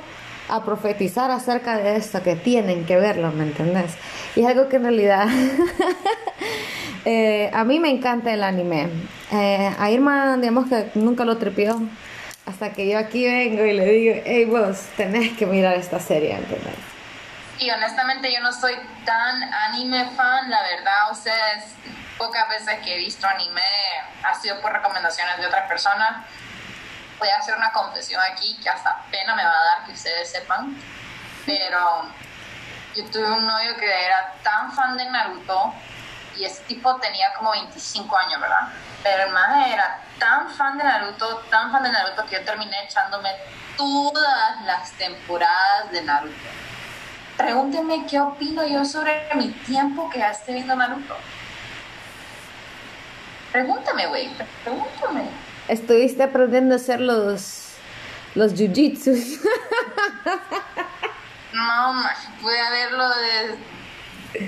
a 0.49 0.65
profetizar 0.65 1.31
acerca 1.31 1.77
de 1.77 1.95
esto, 1.95 2.21
que 2.23 2.35
tienen 2.35 2.85
que 2.85 2.97
verlo, 2.97 3.31
¿me 3.31 3.43
entendés? 3.43 3.93
Y 4.35 4.41
es 4.41 4.47
algo 4.47 4.67
que 4.67 4.77
en 4.77 4.83
realidad 4.83 5.27
eh, 7.05 7.51
a 7.53 7.63
mí 7.63 7.79
me 7.79 7.89
encanta 7.89 8.31
el 8.33 8.43
anime. 8.43 8.89
Eh, 9.31 9.75
a 9.77 9.89
Irma, 9.89 10.37
digamos 10.37 10.69
que 10.69 10.91
nunca 10.95 11.25
lo 11.25 11.37
tripió. 11.37 11.81
Hasta 12.45 12.73
que 12.73 12.89
yo 12.89 12.97
aquí 12.97 13.25
vengo 13.25 13.63
y 13.63 13.73
le 13.73 13.85
digo, 13.85 14.21
hey 14.25 14.45
vos, 14.45 14.87
tenés 14.97 15.37
que 15.37 15.45
mirar 15.45 15.75
esta 15.75 15.99
serie, 15.99 16.35
¿entendés? 16.35 16.75
Y 17.59 17.69
honestamente 17.69 18.33
yo 18.33 18.41
no 18.41 18.51
soy 18.51 18.73
tan 19.05 19.43
anime 19.43 20.09
fan, 20.15 20.49
la 20.49 20.61
verdad, 20.63 21.11
ustedes, 21.11 21.73
pocas 22.17 22.49
veces 22.49 22.79
que 22.83 22.95
he 22.95 22.97
visto 22.97 23.25
anime 23.27 23.61
ha 24.23 24.35
sido 24.35 24.59
por 24.61 24.73
recomendaciones 24.73 25.37
de 25.37 25.47
otras 25.47 25.67
personas. 25.69 26.25
Voy 27.19 27.29
a 27.29 27.37
hacer 27.37 27.55
una 27.55 27.71
confesión 27.71 28.21
aquí 28.29 28.57
que 28.61 28.69
hasta 28.69 29.03
pena 29.09 29.35
me 29.35 29.43
va 29.43 29.51
a 29.51 29.63
dar 29.63 29.85
que 29.85 29.93
ustedes 29.93 30.29
sepan, 30.29 30.75
pero 31.45 32.03
yo 32.95 33.05
tuve 33.05 33.31
un 33.31 33.45
novio 33.45 33.77
que 33.77 33.85
era 33.85 34.33
tan 34.43 34.71
fan 34.73 34.97
de 34.97 35.05
Naruto 35.09 35.73
y 36.37 36.45
ese 36.45 36.63
tipo 36.63 36.95
tenía 36.97 37.27
como 37.37 37.51
25 37.51 38.17
años, 38.17 38.41
¿verdad? 38.41 38.69
Pero 39.03 39.23
el 39.23 39.31
más 39.31 39.67
era 39.67 39.99
tan 40.19 40.49
fan 40.49 40.77
de 40.77 40.83
Naruto, 40.83 41.37
tan 41.49 41.71
fan 41.71 41.83
de 41.83 41.91
Naruto 41.91 42.25
que 42.25 42.35
yo 42.35 42.45
terminé 42.45 42.75
echándome 42.85 43.29
todas 43.77 44.61
las 44.65 44.91
temporadas 44.93 45.91
de 45.91 46.01
Naruto. 46.01 46.33
Pregúntenme 47.37 48.05
qué 48.05 48.19
opino 48.19 48.65
yo 48.65 48.85
sobre 48.85 49.27
mi 49.35 49.49
tiempo 49.49 50.09
que 50.09 50.19
esté 50.19 50.53
viendo 50.53 50.75
Naruto. 50.75 51.15
Pregúntame, 53.51 54.07
güey, 54.07 54.29
pregúntame. 54.63 55.29
Estuviste 55.67 56.23
aprendiendo 56.23 56.75
a 56.75 56.77
hacer 56.77 56.99
los, 56.99 57.75
los 58.35 58.53
jiu-jitsus. 58.53 59.39
No, 61.53 61.93
ma, 61.93 62.11
pude 62.41 62.69
verlo 62.71 63.09
de 63.09 63.57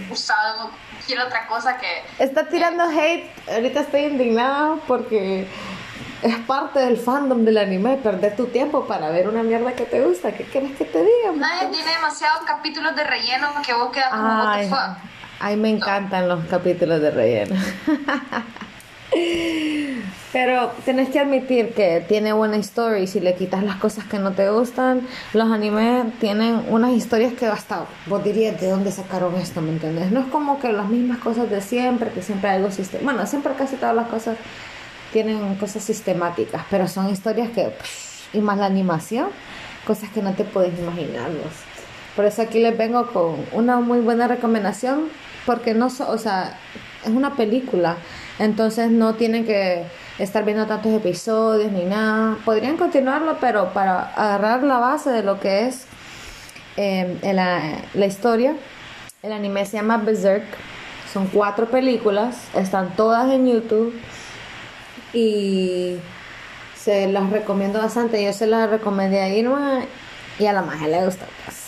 usado 0.10 0.72
cualquier 1.06 1.20
otra 1.20 1.48
cosa 1.48 1.78
que... 1.78 2.24
Está 2.24 2.48
tirando 2.48 2.84
hate, 2.84 3.30
ahorita 3.50 3.82
estoy 3.82 4.02
indignada 4.02 4.78
porque 4.88 5.48
es 6.22 6.36
parte 6.48 6.80
del 6.80 6.98
fandom 6.98 7.46
del 7.46 7.58
anime, 7.58 7.98
perder 7.98 8.36
tu 8.36 8.48
tiempo 8.48 8.88
para 8.88 9.10
ver 9.10 9.28
una 9.28 9.44
mierda 9.44 9.74
que 9.74 9.86
te 9.86 10.04
gusta. 10.04 10.32
¿Qué 10.32 10.44
quieres 10.46 10.76
que 10.78 10.86
te 10.86 11.00
diga? 11.00 11.32
Nadie 11.36 11.70
tiene 11.70 11.92
demasiados 11.92 12.44
capítulos 12.46 12.96
de 12.96 13.04
relleno 13.04 13.50
que 13.66 13.74
vos 13.74 13.92
quedas 13.92 14.10
como, 14.10 14.70
fuck. 14.70 14.98
Ay, 15.40 15.58
me 15.58 15.70
encantan 15.70 16.28
los 16.28 16.46
capítulos 16.46 17.02
de 17.02 17.12
relleno. 17.12 17.56
Pero 20.36 20.70
tenés 20.84 21.08
que 21.08 21.20
admitir 21.22 21.74
que 21.74 22.04
tiene 22.06 22.34
buena 22.34 22.58
historia 22.58 23.00
y 23.00 23.08
si 23.08 23.22
le 23.22 23.36
quitas 23.36 23.64
las 23.64 23.78
cosas 23.78 24.04
que 24.04 24.20
no 24.20 24.34
te 24.34 24.50
gustan, 24.50 25.08
los 25.32 25.50
animes 25.50 26.08
tienen 26.20 26.62
unas 26.68 26.92
historias 26.92 27.32
que 27.32 27.46
hasta 27.46 27.86
vos 28.08 28.22
dirías 28.22 28.60
de 28.60 28.68
dónde 28.68 28.92
sacaron 28.92 29.34
esto, 29.36 29.62
¿me 29.62 29.70
entiendes? 29.70 30.12
No 30.12 30.20
es 30.20 30.26
como 30.26 30.60
que 30.60 30.74
las 30.74 30.90
mismas 30.90 31.20
cosas 31.20 31.50
de 31.50 31.62
siempre, 31.62 32.12
que 32.12 32.22
siempre 32.22 32.50
algo 32.50 32.70
sistemático. 32.70 33.06
Bueno, 33.06 33.26
siempre 33.26 33.54
casi 33.54 33.78
todas 33.78 33.96
las 33.96 34.10
cosas 34.10 34.36
tienen 35.14 35.56
cosas 35.56 35.82
sistemáticas, 35.86 36.64
pero 36.70 36.90
son 36.90 37.10
historias 37.10 37.52
que, 37.52 37.72
y 38.34 38.40
más 38.40 38.58
la 38.58 38.66
animación, 38.66 39.30
cosas 39.88 40.10
que 40.10 40.22
no 40.22 40.34
te 40.34 40.44
puedes 40.44 40.78
imaginarlos. 40.78 41.54
Por 42.18 42.26
eso 42.26 42.42
aquí 42.42 42.60
les 42.60 42.78
vengo 42.78 43.08
con 43.14 43.38
una 43.54 43.80
muy 43.80 44.00
buena 44.02 44.28
recomendación, 44.28 45.08
porque 45.46 45.74
no, 45.74 45.88
o 45.88 46.18
sea, 46.18 46.60
es 47.06 47.12
una 47.12 47.36
película, 47.36 47.96
entonces 48.38 48.92
no 48.92 49.14
tienen 49.14 49.46
que 49.46 49.86
estar 50.20 50.46
viendo 50.46 50.66
tantos 50.66 50.94
episodios 50.94 51.72
ni 51.72 51.84
nada. 51.84 52.38
Podrían 52.46 52.78
continuarlo, 52.78 53.38
pero 53.40 53.74
para 53.74 54.12
agarrar 54.14 54.64
la 54.64 54.78
base 54.78 55.10
de 55.10 55.24
lo 55.24 55.40
que 55.40 55.68
es 55.68 55.86
em, 56.78 57.20
la, 57.22 57.80
la 57.94 58.06
historia, 58.06 58.56
el 59.24 59.34
anime 59.34 59.66
se 59.66 59.78
llama 59.78 59.98
Berserk. 59.98 60.46
Son 61.12 61.28
cuatro 61.28 61.68
películas, 61.68 62.48
están 62.56 62.96
todas 62.96 63.32
en 63.32 63.48
YouTube 63.48 63.94
y 65.14 65.98
se 66.76 67.08
las 67.08 67.30
recomiendo 67.30 67.80
bastante. 67.80 68.24
Yo 68.24 68.34
se 68.34 68.48
las 68.48 68.70
recomendé 68.70 69.22
a 69.22 69.30
Irma 69.30 69.82
y 70.38 70.46
a 70.46 70.54
la 70.54 70.62
magia 70.62 70.88
le 70.88 71.06
gusta. 71.06 71.26
Pues. 71.46 71.65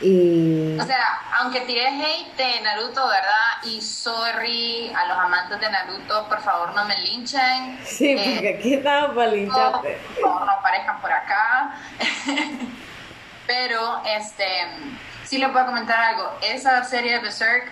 Y... 0.00 0.78
O 0.78 0.84
sea, 0.84 1.22
aunque 1.38 1.60
tiré 1.62 1.88
hate 1.88 2.36
de 2.36 2.60
Naruto, 2.60 3.06
¿verdad? 3.08 3.62
Y 3.64 3.80
sorry 3.80 4.92
a 4.94 5.06
los 5.06 5.18
amantes 5.18 5.60
de 5.60 5.70
Naruto, 5.70 6.28
por 6.28 6.40
favor 6.40 6.74
no 6.74 6.84
me 6.84 6.98
linchen. 6.98 7.80
Sí, 7.84 8.10
eh, 8.10 8.32
porque 8.34 8.56
aquí 8.58 8.74
estamos 8.74 9.14
para 9.14 9.30
lincharte. 9.30 10.00
por 10.14 10.22
favor 10.22 10.46
no 10.46 10.52
aparezcan 10.52 11.00
por 11.00 11.12
acá. 11.12 11.74
Pero, 13.46 14.02
este, 14.04 14.46
sí 15.24 15.38
le 15.38 15.48
puedo 15.48 15.66
comentar 15.66 15.98
algo. 15.98 16.38
Esa 16.42 16.82
serie 16.84 17.12
de 17.12 17.18
Berserk, 17.20 17.70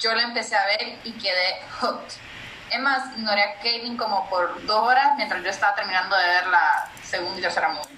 yo 0.00 0.14
la 0.14 0.22
empecé 0.22 0.56
a 0.56 0.66
ver 0.66 0.98
y 1.04 1.12
quedé 1.12 1.60
hooked 1.80 2.26
es 2.70 2.80
más, 2.80 3.16
ignoré 3.16 3.42
a 3.42 3.58
Kevin 3.60 3.96
como 3.96 4.28
por 4.28 4.64
dos 4.66 4.82
horas 4.82 5.12
mientras 5.16 5.42
yo 5.42 5.50
estaba 5.50 5.74
terminando 5.74 6.16
de 6.16 6.26
ver 6.26 6.46
la 6.48 6.88
segunda 7.02 7.38
y 7.38 7.42
tercera 7.42 7.68
movie. 7.68 7.96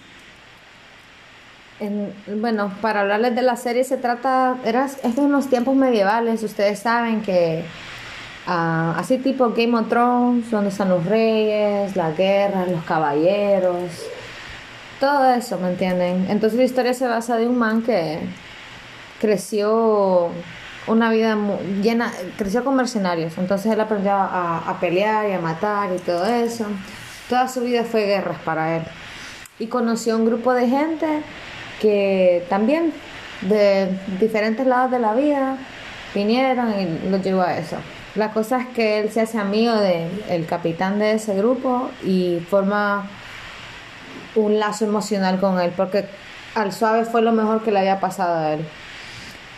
Bueno, 2.26 2.72
para 2.80 3.02
hablarles 3.02 3.36
de 3.36 3.42
la 3.42 3.56
serie 3.56 3.84
se 3.84 3.96
trata, 3.96 4.56
era, 4.64 4.86
es 4.86 5.16
de 5.16 5.20
unos 5.22 5.48
tiempos 5.48 5.76
medievales, 5.76 6.42
ustedes 6.42 6.80
saben 6.80 7.22
que 7.22 7.64
ah, 8.46 8.94
así 8.96 9.18
tipo 9.18 9.50
Game 9.50 9.78
of 9.78 9.88
Thrones, 9.88 10.50
donde 10.50 10.70
están 10.70 10.88
los 10.88 11.04
reyes, 11.04 11.94
las 11.94 12.16
guerras, 12.16 12.68
los 12.68 12.82
caballeros, 12.84 14.06
todo 14.98 15.32
eso, 15.32 15.58
¿me 15.58 15.68
entienden? 15.68 16.26
Entonces 16.28 16.58
la 16.58 16.64
historia 16.64 16.94
se 16.94 17.06
basa 17.06 17.36
de 17.36 17.46
un 17.46 17.56
man 17.56 17.82
que 17.82 18.18
creció 19.20 20.30
una 20.88 21.10
vida 21.10 21.36
llena, 21.82 22.12
creció 22.36 22.64
con 22.64 22.74
mercenarios, 22.74 23.38
entonces 23.38 23.70
él 23.72 23.80
aprendió 23.80 24.12
a, 24.12 24.76
pelear 24.80 25.28
y 25.28 25.32
a 25.32 25.38
matar 25.38 25.90
y 25.94 25.98
todo 25.98 26.26
eso. 26.26 26.66
Toda 27.28 27.46
su 27.46 27.60
vida 27.60 27.84
fue 27.84 28.06
guerras 28.06 28.38
para 28.44 28.78
él. 28.78 28.82
Y 29.58 29.66
conoció 29.66 30.16
un 30.16 30.24
grupo 30.24 30.54
de 30.54 30.66
gente 30.66 31.22
que 31.80 32.44
también 32.48 32.92
de 33.42 33.88
diferentes 34.20 34.66
lados 34.66 34.90
de 34.90 34.98
la 34.98 35.14
vida 35.14 35.56
vinieron 36.14 36.72
y 36.78 37.08
lo 37.08 37.18
llevó 37.18 37.42
a 37.42 37.58
eso. 37.58 37.76
La 38.14 38.32
cosa 38.32 38.60
es 38.60 38.66
que 38.68 39.00
él 39.00 39.10
se 39.10 39.20
hace 39.20 39.38
amigo 39.38 39.74
del 39.74 40.46
capitán 40.46 40.98
de 40.98 41.12
ese 41.12 41.36
grupo 41.36 41.90
y 42.04 42.40
forma 42.50 43.08
un 44.34 44.58
lazo 44.58 44.84
emocional 44.84 45.38
con 45.38 45.60
él, 45.60 45.72
porque 45.76 46.06
al 46.54 46.72
suave 46.72 47.04
fue 47.04 47.22
lo 47.22 47.32
mejor 47.32 47.62
que 47.62 47.70
le 47.70 47.78
había 47.78 48.00
pasado 48.00 48.38
a 48.38 48.54
él 48.54 48.64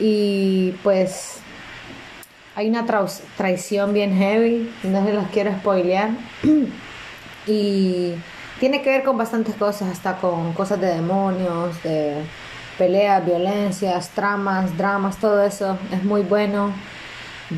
y 0.00 0.72
pues 0.82 1.36
hay 2.56 2.68
una 2.68 2.84
traición 3.36 3.92
bien 3.92 4.16
heavy, 4.16 4.70
no 4.82 5.04
se 5.04 5.12
los 5.12 5.26
quiero 5.28 5.52
spoilear. 5.52 6.10
y 7.46 8.14
tiene 8.60 8.82
que 8.82 8.90
ver 8.90 9.02
con 9.02 9.18
bastantes 9.18 9.56
cosas, 9.56 9.88
hasta 9.90 10.16
con 10.18 10.52
cosas 10.52 10.80
de 10.80 10.86
demonios, 10.88 11.82
de 11.82 12.22
peleas, 12.78 13.24
violencias, 13.24 14.10
tramas, 14.10 14.76
dramas, 14.76 15.16
todo 15.16 15.42
eso 15.42 15.76
es 15.92 16.04
muy 16.04 16.22
bueno. 16.22 16.72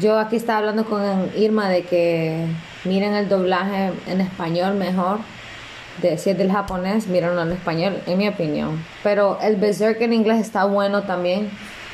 Yo 0.00 0.18
aquí 0.18 0.36
estaba 0.36 0.60
hablando 0.60 0.86
con 0.86 1.30
Irma 1.36 1.68
de 1.68 1.82
que 1.82 2.46
miren 2.84 3.14
el 3.14 3.28
doblaje 3.28 3.92
en 4.06 4.20
español 4.22 4.74
mejor. 4.74 5.18
De, 6.00 6.16
si 6.16 6.30
es 6.30 6.38
del 6.38 6.50
japonés, 6.50 7.06
mírenlo 7.06 7.42
en 7.42 7.52
español, 7.52 8.02
en 8.06 8.16
mi 8.16 8.26
opinión. 8.26 8.82
Pero 9.02 9.38
el 9.42 9.56
Berserk 9.56 10.00
en 10.00 10.14
inglés 10.14 10.40
está 10.40 10.64
bueno 10.64 11.02
también 11.02 11.50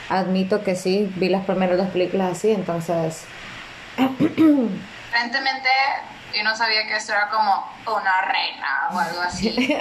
admito 0.08 0.62
que 0.62 0.74
sí, 0.74 1.10
vi 1.16 1.28
las 1.28 1.44
primeras 1.44 1.76
dos 1.76 1.88
películas 1.88 2.32
así, 2.32 2.50
entonces... 2.50 3.24
Aparentemente 3.98 5.68
yo 6.34 6.42
no 6.42 6.56
sabía 6.56 6.86
que 6.86 6.96
esto 6.96 7.12
era 7.12 7.28
como 7.28 7.72
una 7.86 8.22
reina 8.22 8.88
o 8.92 8.98
algo 8.98 9.20
así. 9.22 9.50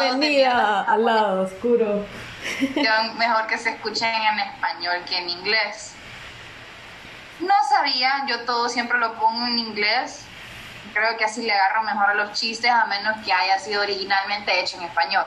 Bienvenida 0.00 0.82
al 0.82 1.04
lado 1.04 1.42
oscuro. 1.42 2.04
mejor 3.16 3.46
que 3.46 3.58
se 3.58 3.70
escuchen 3.70 4.14
en 4.14 4.40
español 4.40 4.96
que 5.08 5.18
en 5.18 5.30
inglés. 5.30 5.94
No 7.40 7.54
sabía, 7.68 8.24
yo 8.26 8.44
todo 8.44 8.68
siempre 8.68 8.98
lo 8.98 9.14
pongo 9.14 9.46
en 9.46 9.58
inglés. 9.58 10.24
Creo 10.92 11.16
que 11.16 11.24
así 11.24 11.42
le 11.42 11.52
agarro 11.52 11.82
mejor 11.82 12.10
a 12.10 12.14
los 12.14 12.32
chistes, 12.32 12.70
a 12.70 12.84
menos 12.86 13.16
que 13.24 13.32
haya 13.32 13.58
sido 13.58 13.82
originalmente 13.82 14.60
hecho 14.60 14.76
en 14.78 14.84
español. 14.84 15.24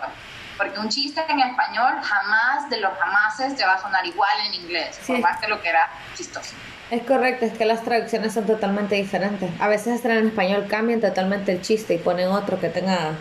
Porque 0.57 0.79
un 0.79 0.89
chiste 0.89 1.23
en 1.27 1.39
español 1.39 2.01
jamás 2.01 2.69
de 2.69 2.77
los 2.77 2.97
jamases 2.97 3.55
te 3.55 3.65
va 3.65 3.73
a 3.73 3.81
sonar 3.81 4.05
igual 4.05 4.37
en 4.47 4.53
inglés, 4.53 4.99
por 5.05 5.19
más 5.19 5.39
que 5.39 5.47
lo 5.47 5.61
que 5.61 5.69
era 5.69 5.89
chistoso. 6.15 6.55
Es 6.91 7.01
correcto, 7.03 7.45
es 7.45 7.53
que 7.53 7.65
las 7.65 7.83
traducciones 7.83 8.33
son 8.33 8.45
totalmente 8.45 8.95
diferentes. 8.95 9.49
A 9.59 9.67
veces 9.67 9.95
hasta 9.95 10.13
en 10.13 10.27
español 10.27 10.67
cambian 10.69 11.01
totalmente 11.01 11.51
el 11.51 11.61
chiste 11.61 11.95
y 11.95 11.97
ponen 11.97 12.29
otro 12.29 12.59
que 12.59 12.69
tenga 12.69 13.13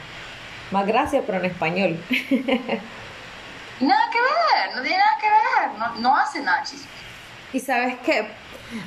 más 0.71 0.87
gracia, 0.87 1.23
pero 1.25 1.39
en 1.39 1.47
español. 1.47 1.97
nada 3.81 4.03
que 4.13 4.21
ver, 4.21 4.77
no 4.77 4.83
tiene 4.83 4.99
nada 4.99 5.17
que 5.21 5.29
ver, 5.29 5.71
no, 5.79 5.95
no 6.01 6.17
hace 6.17 6.41
nada 6.41 6.63
chiste. 6.63 6.87
Y 7.55 7.61
sabes 7.61 7.95
qué, 8.05 8.27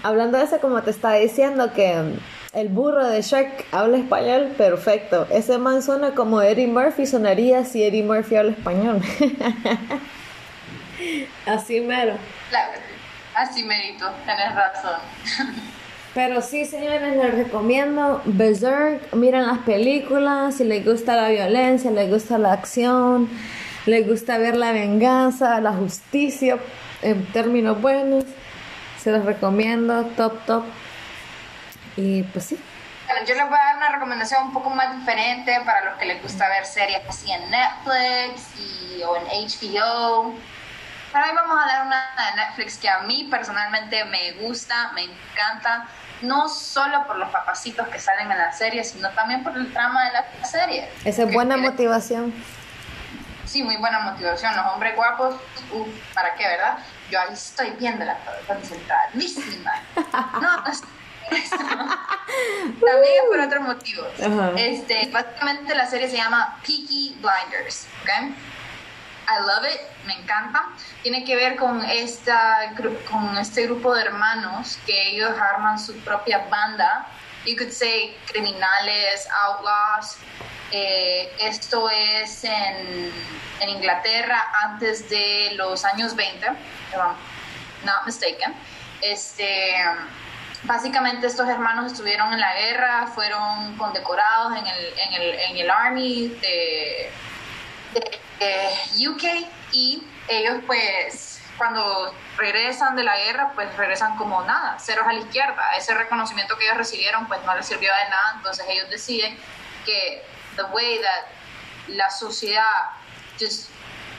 hablando 0.03 0.37
de 0.37 0.43
eso, 0.43 0.59
como 0.59 0.83
te 0.83 0.91
estaba 0.91 1.15
diciendo, 1.15 1.73
que 1.73 2.19
el 2.53 2.69
burro 2.69 3.07
de 3.07 3.21
Shrek 3.21 3.65
habla 3.71 3.97
español 3.97 4.53
perfecto. 4.57 5.27
Ese 5.31 5.57
man 5.57 5.81
suena 5.81 6.11
como 6.11 6.41
Eddie 6.41 6.67
Murphy 6.67 7.05
sonaría 7.05 7.65
si 7.65 7.83
Eddie 7.83 8.03
Murphy 8.03 8.35
habla 8.35 8.51
español. 8.51 9.01
así 11.45 11.81
mero. 11.81 12.13
Así 13.37 13.63
merito, 13.63 14.09
tenés 14.25 14.53
razón. 14.55 14.99
Pero 16.13 16.41
sí, 16.41 16.65
señores, 16.65 17.15
les 17.15 17.35
recomiendo 17.35 18.21
Berserk. 18.25 19.13
Miren 19.13 19.45
las 19.45 19.59
películas. 19.59 20.55
Si 20.55 20.63
les 20.63 20.83
gusta 20.83 21.15
la 21.15 21.29
violencia, 21.29 21.91
les 21.91 22.09
gusta 22.09 22.39
la 22.39 22.53
acción, 22.53 23.29
les 23.85 24.07
gusta 24.07 24.39
ver 24.39 24.55
la 24.55 24.71
venganza, 24.71 25.61
la 25.61 25.73
justicia 25.73 26.57
en 27.03 27.23
términos 27.27 27.79
buenos. 27.79 28.23
Se 28.99 29.11
los 29.11 29.25
recomiendo. 29.25 30.05
Top, 30.17 30.43
top. 30.47 30.63
Y 31.95 32.23
pues 32.23 32.45
sí. 32.45 32.59
Bueno, 33.05 33.25
yo 33.25 33.35
les 33.35 33.47
voy 33.47 33.57
a 33.57 33.63
dar 33.63 33.77
una 33.77 33.89
recomendación 33.89 34.47
un 34.47 34.53
poco 34.53 34.69
más 34.71 34.97
diferente 34.97 35.61
para 35.65 35.85
los 35.85 35.99
que 35.99 36.05
les 36.07 36.21
gusta 36.21 36.49
ver 36.49 36.65
series 36.65 37.01
así 37.07 37.31
en 37.31 37.41
Netflix 37.51 38.59
y, 38.59 39.03
o 39.03 39.15
en 39.17 39.23
HBO. 39.25 40.33
Ahora 41.17 41.33
vamos 41.33 41.57
a 41.59 41.65
dar 41.65 41.87
una 41.87 41.97
de 41.97 42.35
Netflix 42.35 42.77
que 42.77 42.87
a 42.87 42.99
mí 42.99 43.27
personalmente 43.31 44.05
me 44.05 44.33
gusta, 44.33 44.91
me 44.93 45.01
encanta, 45.01 45.87
no 46.21 46.47
solo 46.47 47.07
por 47.07 47.17
los 47.17 47.29
papacitos 47.29 47.87
que 47.87 47.97
salen 47.97 48.31
en 48.31 48.37
la 48.37 48.53
serie, 48.53 48.83
sino 48.83 49.09
también 49.09 49.43
por 49.43 49.57
el 49.57 49.73
trama 49.73 50.05
de 50.05 50.11
la 50.11 50.45
serie. 50.45 50.87
Esa 51.03 51.23
es 51.23 51.33
buena 51.33 51.57
motivación. 51.57 52.31
Sí, 53.45 53.63
muy 53.63 53.77
buena 53.77 54.01
motivación. 54.01 54.55
Los 54.55 54.67
hombres 54.67 54.95
guapos, 54.95 55.33
uff, 55.71 55.87
¿para 56.13 56.35
qué, 56.35 56.45
verdad? 56.45 56.77
Yo 57.09 57.19
ahí 57.19 57.33
estoy 57.33 57.71
viéndola 57.71 58.15
concentradísima. 58.45 59.71
No, 60.39 60.57
no 60.57 60.63
También 62.85 63.13
es 63.15 63.23
por 63.27 63.39
otros 63.39 63.63
motivos. 63.63 64.07
Este, 64.55 65.09
básicamente 65.11 65.73
la 65.73 65.87
serie 65.87 66.09
se 66.09 66.17
llama 66.17 66.59
Peaky 66.61 67.17
Blinders, 67.19 67.87
I 69.27 69.39
love 69.41 69.65
it, 69.65 69.81
me 70.05 70.13
encanta. 70.13 70.63
Tiene 71.03 71.25
que 71.25 71.35
ver 71.35 71.57
con, 71.57 71.83
esta, 71.83 72.73
con 73.09 73.37
este 73.37 73.63
grupo 73.63 73.93
de 73.93 74.03
hermanos 74.03 74.79
que 74.85 75.09
ellos 75.09 75.31
arman 75.37 75.77
su 75.77 75.93
propia 75.99 76.47
banda. 76.49 77.07
You 77.45 77.55
could 77.57 77.71
say 77.71 78.15
criminales, 78.31 79.27
outlaws. 79.43 80.17
Eh, 80.71 81.33
esto 81.39 81.89
es 81.89 82.43
en, 82.43 83.11
en, 83.61 83.69
Inglaterra 83.69 84.51
antes 84.65 85.09
de 85.09 85.51
los 85.55 85.85
años 85.85 86.15
20, 86.15 86.45
not 87.83 88.05
mistaken. 88.05 88.53
Este, 89.01 89.75
básicamente 90.63 91.27
estos 91.27 91.47
hermanos 91.47 91.91
estuvieron 91.91 92.33
en 92.33 92.39
la 92.39 92.53
guerra, 92.53 93.07
fueron 93.07 93.77
condecorados 93.77 94.57
en 94.57 94.67
el, 94.67 94.99
en 94.99 95.13
el, 95.13 95.39
en 95.39 95.57
el 95.57 95.69
Army 95.69 96.27
de 96.41 97.11
UK 98.39 99.23
y 99.71 100.03
ellos 100.27 100.61
pues 100.65 101.41
cuando 101.57 102.13
regresan 102.37 102.95
de 102.95 103.03
la 103.03 103.17
guerra 103.17 103.51
pues 103.55 103.75
regresan 103.75 104.15
como 104.17 104.43
nada, 104.43 104.77
ceros 104.79 105.07
a 105.07 105.13
la 105.13 105.19
izquierda. 105.19 105.71
Ese 105.77 105.93
reconocimiento 105.95 106.57
que 106.57 106.65
ellos 106.65 106.77
recibieron 106.77 107.27
pues 107.27 107.43
no 107.43 107.55
les 107.55 107.65
sirvió 107.65 107.91
de 107.91 108.09
nada, 108.09 108.33
entonces 108.37 108.65
ellos 108.69 108.89
deciden 108.89 109.37
que 109.85 110.23
the 110.55 110.63
way 110.73 110.99
that 110.99 111.25
la 111.87 112.09
sociedad 112.09 112.91
just 113.39 113.69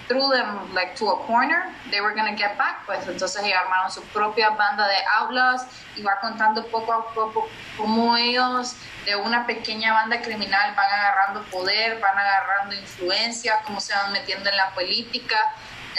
threw 0.08 0.30
them 0.30 0.74
like 0.74 0.96
to 0.96 1.06
a 1.10 1.16
corner, 1.26 1.72
they 1.90 2.00
were 2.00 2.14
to 2.14 2.34
get 2.34 2.56
back, 2.56 2.84
pues 2.86 3.06
entonces 3.06 3.42
ellos 3.44 3.58
armaron 3.58 3.90
su 3.90 4.02
propia 4.12 4.50
banda 4.50 4.88
de 4.88 4.96
outlaws 5.18 5.62
y 5.96 6.02
va 6.02 6.18
contando 6.20 6.66
poco 6.66 6.92
a 6.92 7.12
poco 7.12 7.48
cómo 7.76 8.16
ellos 8.16 8.74
de 9.04 9.14
una 9.16 9.46
pequeña 9.46 9.92
banda 9.92 10.20
criminal 10.20 10.74
van 10.74 10.90
agarrando 10.90 11.42
poder, 11.50 12.00
van 12.00 12.18
agarrando 12.18 12.74
influencia, 12.74 13.60
cómo 13.64 13.80
se 13.80 13.94
van 13.94 14.12
metiendo 14.12 14.48
en 14.48 14.56
la 14.56 14.70
política. 14.74 15.36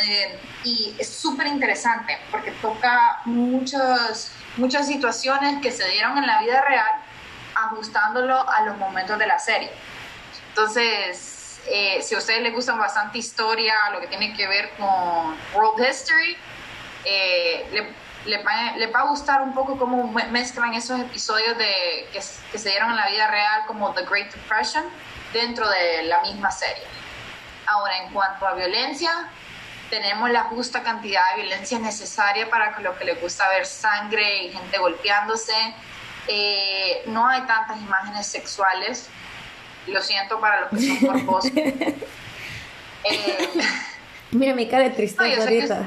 Eh, 0.01 0.39
y 0.63 0.95
es 0.97 1.09
súper 1.09 1.47
interesante 1.47 2.17
porque 2.31 2.51
toca 2.51 3.19
muchas, 3.25 4.31
muchas 4.57 4.87
situaciones 4.87 5.61
que 5.61 5.71
se 5.71 5.87
dieron 5.89 6.17
en 6.17 6.25
la 6.25 6.39
vida 6.39 6.61
real 6.61 7.03
ajustándolo 7.55 8.49
a 8.49 8.61
los 8.61 8.77
momentos 8.77 9.17
de 9.19 9.27
la 9.27 9.39
serie. 9.39 9.71
Entonces, 10.49 11.38
eh, 11.71 12.01
si 12.01 12.15
a 12.15 12.17
ustedes 12.17 12.41
les 12.41 12.53
gusta 12.53 12.73
bastante 12.73 13.17
historia, 13.17 13.75
lo 13.91 13.99
que 13.99 14.07
tiene 14.07 14.33
que 14.33 14.47
ver 14.47 14.71
con 14.77 15.37
world 15.53 15.87
history, 15.87 16.35
eh, 17.05 17.93
le, 18.25 18.43
va, 18.43 18.99
a 18.99 19.03
gustar 19.03 19.41
un 19.41 19.53
poco 19.53 19.77
cómo 19.77 20.11
mezclan 20.11 20.73
esos 20.73 20.99
episodios 20.99 21.57
de, 21.57 22.07
que, 22.11 22.21
se 22.21 22.69
dieron 22.69 22.89
en 22.91 22.97
la 22.97 23.07
vida 23.07 23.27
real, 23.27 23.65
como 23.67 23.93
The 23.93 24.05
Great 24.05 24.33
Depression, 24.33 24.83
dentro 25.33 25.69
de 25.69 26.03
la 26.03 26.21
misma 26.21 26.51
serie. 26.51 26.83
Ahora, 27.67 27.97
en 27.97 28.11
cuanto 28.13 28.47
a 28.47 28.55
violencia, 28.55 29.29
tenemos 29.89 30.29
la 30.31 30.43
justa 30.45 30.83
cantidad 30.83 31.21
de 31.35 31.43
violencia 31.43 31.79
necesaria 31.79 32.49
para 32.49 32.79
lo 32.79 32.97
que 32.97 33.05
les 33.05 33.21
gusta 33.21 33.47
ver 33.49 33.65
sangre 33.65 34.45
y 34.45 34.51
gente 34.51 34.77
golpeándose. 34.77 35.53
Eh, 36.27 37.03
no 37.07 37.27
hay 37.27 37.41
tantas 37.41 37.77
imágenes 37.77 38.27
sexuales, 38.27 39.09
lo 39.89 40.01
siento 40.01 40.39
para 40.39 40.61
los 40.61 40.69
que 40.69 40.99
son 40.99 41.25
morbosos. 41.25 41.51
Eh, 43.01 43.49
Mira 44.31 44.53
mi 44.53 44.67
cara 44.67 44.83
de 44.83 44.89
tristeza 44.89 45.33
yo 45.33 45.41
ahorita. 45.41 45.83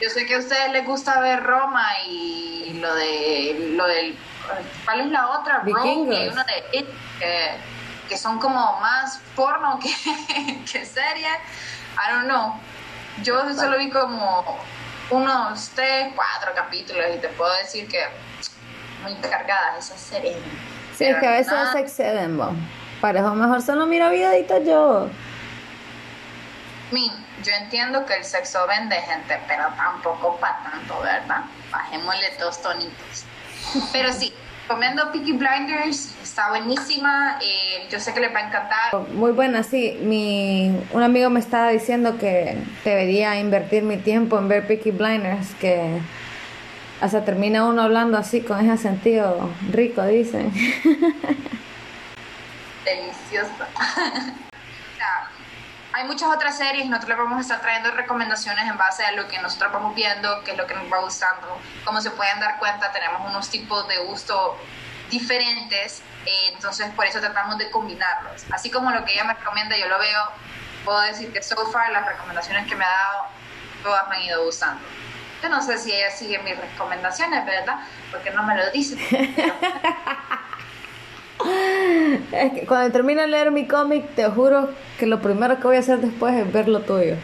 yo 0.00 0.10
sé 0.10 0.26
que 0.26 0.34
a 0.34 0.38
ustedes 0.38 0.72
les 0.72 0.84
gusta 0.84 1.20
ver 1.20 1.44
Roma 1.44 1.86
y 2.08 2.76
lo 2.80 2.92
de 2.92 3.72
lo 3.76 3.86
del 3.86 4.18
¿cuál 4.84 5.00
es 5.00 5.06
la 5.06 5.30
otra? 5.30 5.62
Rome 5.64 5.92
y 5.92 6.28
uno 6.28 6.42
de 6.44 6.78
It, 6.78 6.86
que, 8.08 8.18
son 8.18 8.38
como 8.38 8.80
más 8.80 9.20
porno 9.34 9.78
que, 9.78 9.90
que 10.72 10.84
serie. 10.84 11.28
I 11.96 12.12
don't 12.12 12.24
know. 12.24 12.54
Yo 13.22 13.54
solo 13.54 13.78
vi 13.78 13.90
como 13.90 14.58
unos 15.10 15.70
tres, 15.74 16.12
cuatro 16.14 16.52
capítulos 16.54 17.06
y 17.14 17.18
te 17.18 17.28
puedo 17.28 17.54
decir 17.58 17.88
que 17.88 18.02
muy 19.02 19.14
cargadas 19.16 19.86
esas 19.86 20.00
series. 20.00 20.36
Sí, 20.96 21.04
es 21.04 21.16
que 21.18 21.26
a 21.26 21.32
veces 21.32 21.54
se 21.72 21.80
exceden, 21.80 22.36
¿no? 22.36 22.54
Para 23.02 23.18
eso 23.18 23.34
mejor 23.34 23.60
solo 23.60 23.84
miro 23.86 24.10
videitos 24.10 24.64
yo. 24.64 25.08
Min, 26.92 27.10
yo 27.42 27.52
entiendo 27.60 28.06
que 28.06 28.14
el 28.14 28.24
sexo 28.24 28.60
vende 28.68 28.94
gente, 28.94 29.40
pero 29.48 29.64
tampoco 29.76 30.36
para 30.36 30.62
tanto, 30.62 31.00
¿verdad? 31.02 31.42
Bajémosle 31.72 32.28
dos 32.38 32.62
tonitos. 32.62 33.24
Pero 33.92 34.12
sí, 34.12 34.32
comiendo 34.68 35.10
Peaky 35.10 35.32
Blinders, 35.32 36.14
está 36.22 36.50
buenísima, 36.50 37.40
eh, 37.42 37.88
yo 37.90 37.98
sé 37.98 38.14
que 38.14 38.20
les 38.20 38.32
va 38.32 38.38
a 38.38 38.46
encantar. 38.46 39.08
Muy 39.14 39.32
buena, 39.32 39.64
sí. 39.64 39.98
Mi, 40.00 40.72
un 40.92 41.02
amigo 41.02 41.28
me 41.28 41.40
estaba 41.40 41.70
diciendo 41.70 42.18
que 42.18 42.56
debería 42.84 43.36
invertir 43.40 43.82
mi 43.82 43.96
tiempo 43.96 44.38
en 44.38 44.46
ver 44.46 44.68
Peaky 44.68 44.92
Blinders, 44.92 45.52
que 45.54 45.98
hasta 47.00 47.24
termina 47.24 47.64
uno 47.64 47.82
hablando 47.82 48.16
así 48.16 48.42
con 48.42 48.60
ese 48.64 48.80
sentido 48.80 49.50
rico, 49.72 50.04
dicen. 50.04 50.52
Delicioso. 52.96 53.50
hay 55.94 56.04
muchas 56.04 56.28
otras 56.28 56.56
series, 56.56 56.86
nosotros 56.86 57.10
les 57.10 57.18
vamos 57.18 57.38
a 57.38 57.40
estar 57.40 57.60
trayendo 57.60 57.90
recomendaciones 57.90 58.68
en 58.68 58.76
base 58.76 59.04
a 59.04 59.12
lo 59.12 59.28
que 59.28 59.38
nosotros 59.40 59.72
vamos 59.72 59.94
viendo, 59.94 60.42
qué 60.44 60.52
es 60.52 60.56
lo 60.56 60.66
que 60.66 60.74
nos 60.74 60.92
va 60.92 60.98
gustando. 61.00 61.58
Como 61.84 62.00
se 62.00 62.10
pueden 62.10 62.38
dar 62.40 62.58
cuenta, 62.58 62.92
tenemos 62.92 63.28
unos 63.28 63.48
tipos 63.50 63.86
de 63.88 63.98
gusto 63.98 64.58
diferentes, 65.10 66.02
eh, 66.26 66.52
entonces 66.54 66.90
por 66.94 67.06
eso 67.06 67.20
tratamos 67.20 67.58
de 67.58 67.70
combinarlos. 67.70 68.44
Así 68.50 68.70
como 68.70 68.90
lo 68.90 69.04
que 69.04 69.12
ella 69.12 69.24
me 69.24 69.34
recomienda, 69.34 69.76
yo 69.76 69.88
lo 69.88 69.98
veo, 69.98 70.20
puedo 70.84 71.00
decir 71.00 71.32
que 71.32 71.42
so 71.42 71.56
far 71.70 71.90
las 71.92 72.06
recomendaciones 72.06 72.66
que 72.66 72.74
me 72.74 72.84
ha 72.84 72.90
dado, 72.90 73.26
todas 73.82 74.08
me 74.08 74.16
han 74.16 74.22
ido 74.22 74.44
gustando. 74.44 74.82
Yo 75.42 75.48
no 75.48 75.60
sé 75.60 75.76
si 75.78 75.92
ella 75.92 76.10
sigue 76.10 76.38
mis 76.38 76.56
recomendaciones, 76.56 77.44
¿verdad? 77.44 77.76
Porque 78.10 78.30
no 78.30 78.42
me 78.44 78.56
lo 78.56 78.70
dice. 78.70 78.96
Es 82.32 82.52
que 82.52 82.66
cuando 82.66 82.92
termine 82.92 83.22
de 83.22 83.28
leer 83.28 83.50
mi 83.50 83.66
cómic, 83.66 84.14
te 84.14 84.24
juro 84.26 84.70
que 84.98 85.06
lo 85.06 85.20
primero 85.20 85.56
que 85.58 85.62
voy 85.64 85.76
a 85.76 85.80
hacer 85.80 85.98
después 85.98 86.34
es 86.34 86.52
ver 86.52 86.68
lo 86.68 86.80
tuyo. 86.80 87.16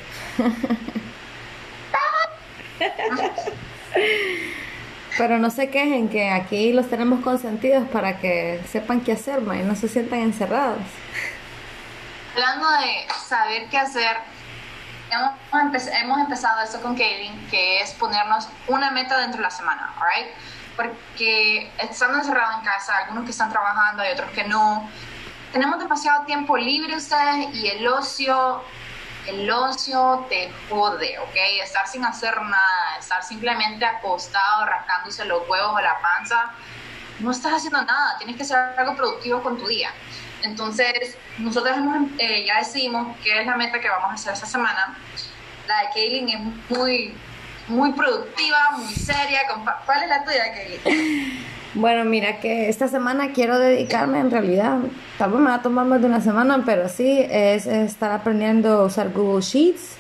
Pero 5.17 5.39
no 5.39 5.51
se 5.51 5.69
quejen 5.69 6.09
que 6.09 6.31
aquí 6.31 6.73
los 6.73 6.89
tenemos 6.89 7.21
consentidos 7.21 7.89
para 7.89 8.19
que 8.19 8.61
sepan 8.71 9.01
qué 9.01 9.13
hacer 9.13 9.41
y 9.43 9.65
no 9.65 9.75
se 9.75 9.89
sientan 9.89 10.21
encerrados. 10.21 10.79
Hablando 12.35 12.71
de 12.71 13.07
saber 13.27 13.69
qué 13.69 13.79
hacer, 13.79 14.17
hemos, 15.11 16.19
empezado 16.21 16.63
esto 16.63 16.81
con 16.81 16.95
Kaylin, 16.97 17.49
que 17.51 17.81
es 17.81 17.91
ponernos 17.95 18.49
una 18.69 18.93
meta 18.93 19.19
dentro 19.19 19.39
de 19.39 19.43
la 19.43 19.51
semana, 19.51 19.93
¿alright? 19.99 20.29
Porque 20.79 21.73
estando 21.79 22.19
encerrados 22.19 22.61
en 22.61 22.65
casa, 22.65 22.97
algunos 22.99 23.25
que 23.25 23.33
están 23.33 23.51
trabajando 23.51 24.05
y 24.05 24.13
otros 24.13 24.31
que 24.31 24.45
no, 24.45 24.89
tenemos 25.53 25.79
demasiado 25.81 26.25
tiempo 26.25 26.57
libre 26.57 26.97
ustedes 26.97 27.55
y 27.55 27.69
el 27.69 27.87
ocio, 27.87 28.63
el 29.27 29.51
ocio 29.51 30.25
te 30.29 30.53
jode, 30.71 31.19
¿ok? 31.19 31.37
Estar 31.63 31.87
sin 31.89 32.05
hacer 32.05 32.41
nada, 32.41 32.97
estar 32.99 33.23
simplemente 33.25 33.85
acostado, 33.85 34.67
rascándose 34.67 35.25
los 35.25 35.49
huevos 35.49 35.73
o 35.75 35.81
la 35.81 35.99
panza, 36.01 36.53
no 37.19 37.33
estás 37.33 37.55
haciendo 37.55 37.83
nada, 37.83 38.17
tienes 38.19 38.37
que 38.37 38.43
hacer 38.43 38.57
algo 38.79 38.95
productivo 38.95 39.43
con 39.43 39.59
tu 39.59 39.67
día. 39.67 39.91
Entonces, 40.43 41.19
nosotros 41.39 41.77
eh, 42.19 42.45
ya 42.47 42.59
decidimos 42.59 43.17
qué 43.25 43.41
es 43.41 43.47
la 43.47 43.57
meta 43.57 43.81
que 43.81 43.89
vamos 43.89 44.11
a 44.11 44.15
hacer 44.15 44.35
esta 44.35 44.47
semana. 44.47 44.97
La 45.67 45.81
de 45.81 45.89
Kaylin 45.93 46.29
es 46.29 46.77
muy, 46.77 47.15
muy 47.69 47.93
productiva, 47.93 48.59
muy 48.77 48.93
seria. 48.95 49.41
¿Cuál 49.87 50.03
es 50.03 50.09
la 50.09 50.25
tuya, 50.25 50.53
Kaylin? 50.53 51.49
Bueno, 51.75 52.05
mira 52.05 52.41
que 52.41 52.69
esta 52.69 52.89
semana 52.89 53.33
quiero 53.33 53.59
dedicarme 53.59 54.19
en 54.19 54.31
realidad, 54.31 54.79
tal 55.19 55.33
vez 55.33 55.41
me 55.41 55.51
va 55.51 55.57
a 55.57 55.63
tomar 55.63 55.87
más 55.87 56.01
de 56.01 56.07
una 56.07 56.21
semana, 56.21 56.63
pero 56.65 56.89
sí, 56.89 57.27
es 57.31 57.67
estar 57.67 58.11
aprendiendo 58.11 58.71
a 58.71 58.85
usar 58.85 59.13
Google 59.13 59.43
Sheets. 59.43 59.97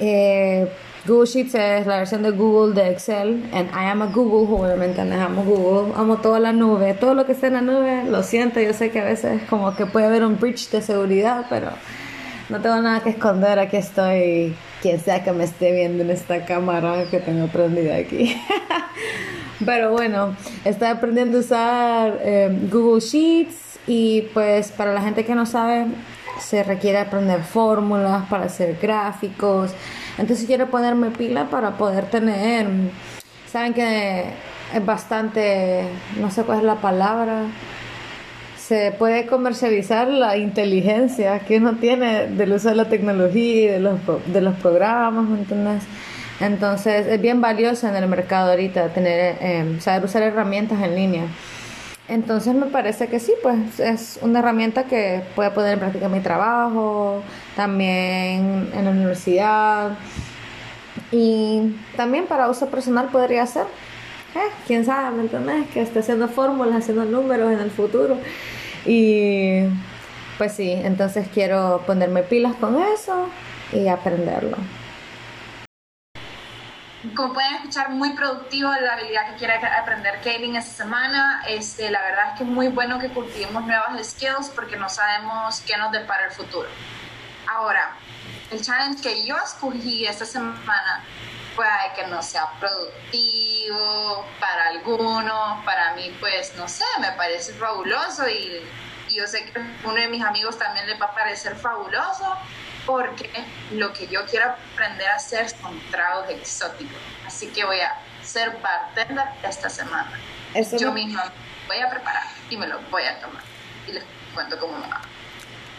Eh, 0.00 0.68
Google 1.06 1.26
Sheets 1.26 1.54
es 1.54 1.86
la 1.86 1.98
versión 1.98 2.22
de 2.22 2.30
Google 2.30 2.74
de 2.74 2.90
Excel. 2.90 3.48
And 3.52 3.70
I 3.70 3.86
am 3.90 4.02
a 4.02 4.06
Google, 4.06 4.54
obviamente 4.54 5.00
amo 5.00 5.44
Google. 5.44 5.94
Amo 5.96 6.16
toda 6.18 6.40
la 6.40 6.52
nube. 6.52 6.94
Todo 6.94 7.14
lo 7.14 7.24
que 7.24 7.32
está 7.32 7.46
en 7.46 7.54
la 7.54 7.62
nube, 7.62 8.04
lo 8.04 8.22
siento. 8.22 8.60
Yo 8.60 8.72
sé 8.72 8.90
que 8.90 9.00
a 9.00 9.04
veces 9.04 9.40
como 9.48 9.74
que 9.74 9.86
puede 9.86 10.06
haber 10.06 10.24
un 10.24 10.38
breach 10.38 10.68
de 10.70 10.82
seguridad, 10.82 11.46
pero 11.48 11.70
no 12.48 12.60
tengo 12.60 12.76
nada 12.82 13.00
que 13.02 13.10
esconder. 13.10 13.58
Aquí 13.58 13.76
estoy. 13.76 14.54
Quien 14.82 15.00
sea 15.00 15.24
que 15.24 15.32
me 15.32 15.44
esté 15.44 15.72
viendo 15.72 16.02
en 16.02 16.10
esta 16.10 16.44
cámara 16.44 17.04
que 17.10 17.18
tengo 17.18 17.48
prendida 17.48 17.96
aquí. 17.96 18.40
pero 19.66 19.90
bueno, 19.90 20.36
estoy 20.64 20.88
aprendiendo 20.88 21.38
a 21.38 21.40
usar 21.40 22.18
eh, 22.22 22.56
Google 22.70 23.00
Sheets. 23.00 23.78
Y 23.86 24.22
pues 24.34 24.70
para 24.70 24.92
la 24.92 25.00
gente 25.00 25.24
que 25.24 25.34
no 25.34 25.46
sabe, 25.46 25.86
se 26.40 26.62
requiere 26.62 26.98
aprender 26.98 27.42
fórmulas 27.42 28.26
para 28.28 28.44
hacer 28.44 28.78
gráficos. 28.80 29.72
Entonces 30.18 30.46
quiero 30.46 30.68
ponerme 30.68 31.10
pila 31.10 31.48
para 31.48 31.76
poder 31.78 32.06
tener, 32.06 32.66
saben 33.50 33.72
que 33.72 34.24
es 34.74 34.84
bastante, 34.84 35.84
no 36.20 36.30
sé 36.30 36.42
cuál 36.42 36.58
es 36.58 36.64
la 36.64 36.76
palabra, 36.76 37.44
se 38.68 38.92
puede 38.92 39.24
comercializar 39.26 40.08
la 40.08 40.36
inteligencia 40.36 41.38
que 41.38 41.56
uno 41.56 41.76
tiene 41.76 42.26
del 42.26 42.52
uso 42.52 42.68
de 42.68 42.74
la 42.74 42.84
tecnología 42.84 43.62
y 43.62 43.66
de 43.66 43.80
los, 43.80 43.98
de 44.26 44.42
los 44.42 44.54
programas, 44.56 45.26
¿me 45.26 45.38
entiendes? 45.38 45.84
Entonces 46.38 47.06
es 47.06 47.18
bien 47.18 47.40
valioso 47.40 47.88
en 47.88 47.96
el 47.96 48.06
mercado 48.08 48.50
ahorita 48.50 48.88
tener, 48.88 49.38
eh, 49.40 49.78
saber 49.80 50.04
usar 50.04 50.22
herramientas 50.22 50.82
en 50.82 50.94
línea. 50.94 51.22
Entonces 52.08 52.54
me 52.54 52.66
parece 52.66 53.06
que 53.06 53.20
sí, 53.20 53.32
pues 53.42 53.80
es 53.80 54.18
una 54.20 54.40
herramienta 54.40 54.84
que 54.84 55.22
puede 55.34 55.50
poner 55.50 55.72
en 55.72 55.78
práctica 55.78 56.10
mi 56.10 56.20
trabajo, 56.20 57.22
también 57.56 58.68
en 58.74 58.84
la 58.84 58.90
universidad 58.90 59.92
y 61.10 61.74
también 61.96 62.26
para 62.26 62.50
uso 62.50 62.68
personal 62.68 63.08
podría 63.08 63.46
ser. 63.46 63.64
Eh, 64.34 64.52
quién 64.66 64.84
sabe, 64.84 65.16
¿me 65.16 65.22
entiendes? 65.22 65.68
Que 65.72 65.80
esté 65.80 66.00
haciendo 66.00 66.28
fórmulas, 66.28 66.76
haciendo 66.76 67.06
números 67.06 67.50
en 67.50 67.60
el 67.60 67.70
futuro. 67.70 68.18
Y 68.90 69.64
pues 70.38 70.54
sí, 70.54 70.72
entonces 70.72 71.28
quiero 71.28 71.82
ponerme 71.86 72.22
pilas 72.22 72.54
con 72.54 72.82
eso 72.82 73.28
y 73.70 73.86
aprenderlo. 73.86 74.56
Como 77.14 77.34
pueden 77.34 77.56
escuchar, 77.56 77.90
muy 77.90 78.14
productivo 78.14 78.70
la 78.70 78.94
habilidad 78.94 79.30
que 79.30 79.36
quiere 79.36 79.54
aprender 79.54 80.20
Kaylin 80.24 80.56
esta 80.56 80.84
semana. 80.84 81.42
Este, 81.46 81.90
la 81.90 82.00
verdad 82.00 82.30
es 82.32 82.38
que 82.38 82.44
es 82.44 82.48
muy 82.48 82.68
bueno 82.68 82.98
que 82.98 83.10
cultivemos 83.10 83.66
nuevas 83.66 84.08
skills 84.08 84.50
porque 84.54 84.76
no 84.76 84.88
sabemos 84.88 85.60
qué 85.66 85.76
nos 85.76 85.92
depara 85.92 86.24
el 86.24 86.32
futuro. 86.32 86.68
Ahora, 87.46 87.90
el 88.50 88.62
challenge 88.62 89.02
que 89.02 89.26
yo 89.26 89.36
escogí 89.36 90.06
esta 90.06 90.24
semana 90.24 91.04
puede 91.58 91.70
que 91.96 92.06
no 92.06 92.22
sea 92.22 92.48
productivo 92.60 94.24
para 94.38 94.68
algunos, 94.68 95.64
para 95.64 95.92
mí 95.96 96.14
pues 96.20 96.54
no 96.56 96.68
sé, 96.68 96.84
me 97.00 97.10
parece 97.16 97.52
fabuloso 97.54 98.28
y, 98.28 98.62
y 99.08 99.16
yo 99.16 99.26
sé 99.26 99.44
que 99.44 99.60
uno 99.82 99.94
de 99.94 100.06
mis 100.06 100.22
amigos 100.22 100.56
también 100.56 100.86
le 100.86 100.96
va 100.98 101.06
a 101.06 101.14
parecer 101.14 101.56
fabuloso, 101.56 102.36
porque 102.86 103.28
lo 103.72 103.92
que 103.92 104.06
yo 104.06 104.24
quiero 104.26 104.46
aprender 104.50 105.08
a 105.08 105.16
hacer 105.16 105.50
son 105.50 105.80
tragos 105.90 106.30
exóticos. 106.30 106.96
Así 107.26 107.48
que 107.48 107.64
voy 107.64 107.80
a 107.80 107.92
ser 108.22 108.56
bartender 108.62 109.26
esta 109.42 109.68
semana. 109.68 110.12
yo 110.78 110.92
misma 110.92 111.24
voy 111.66 111.78
a 111.80 111.90
preparar 111.90 112.22
y 112.48 112.56
me 112.56 112.68
lo 112.68 112.78
voy 112.88 113.02
a 113.02 113.20
tomar. 113.20 113.42
Y 113.88 113.92
les 113.94 114.04
cuento 114.32 114.60
cómo 114.60 114.78
me 114.78 114.86
va. 114.86 115.00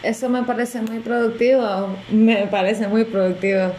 Eso 0.02 0.28
me 0.28 0.42
parece 0.42 0.82
muy 0.82 0.98
productivo. 1.00 1.96
Me 2.10 2.46
parece 2.48 2.86
muy 2.86 3.04
productivo. 3.04 3.74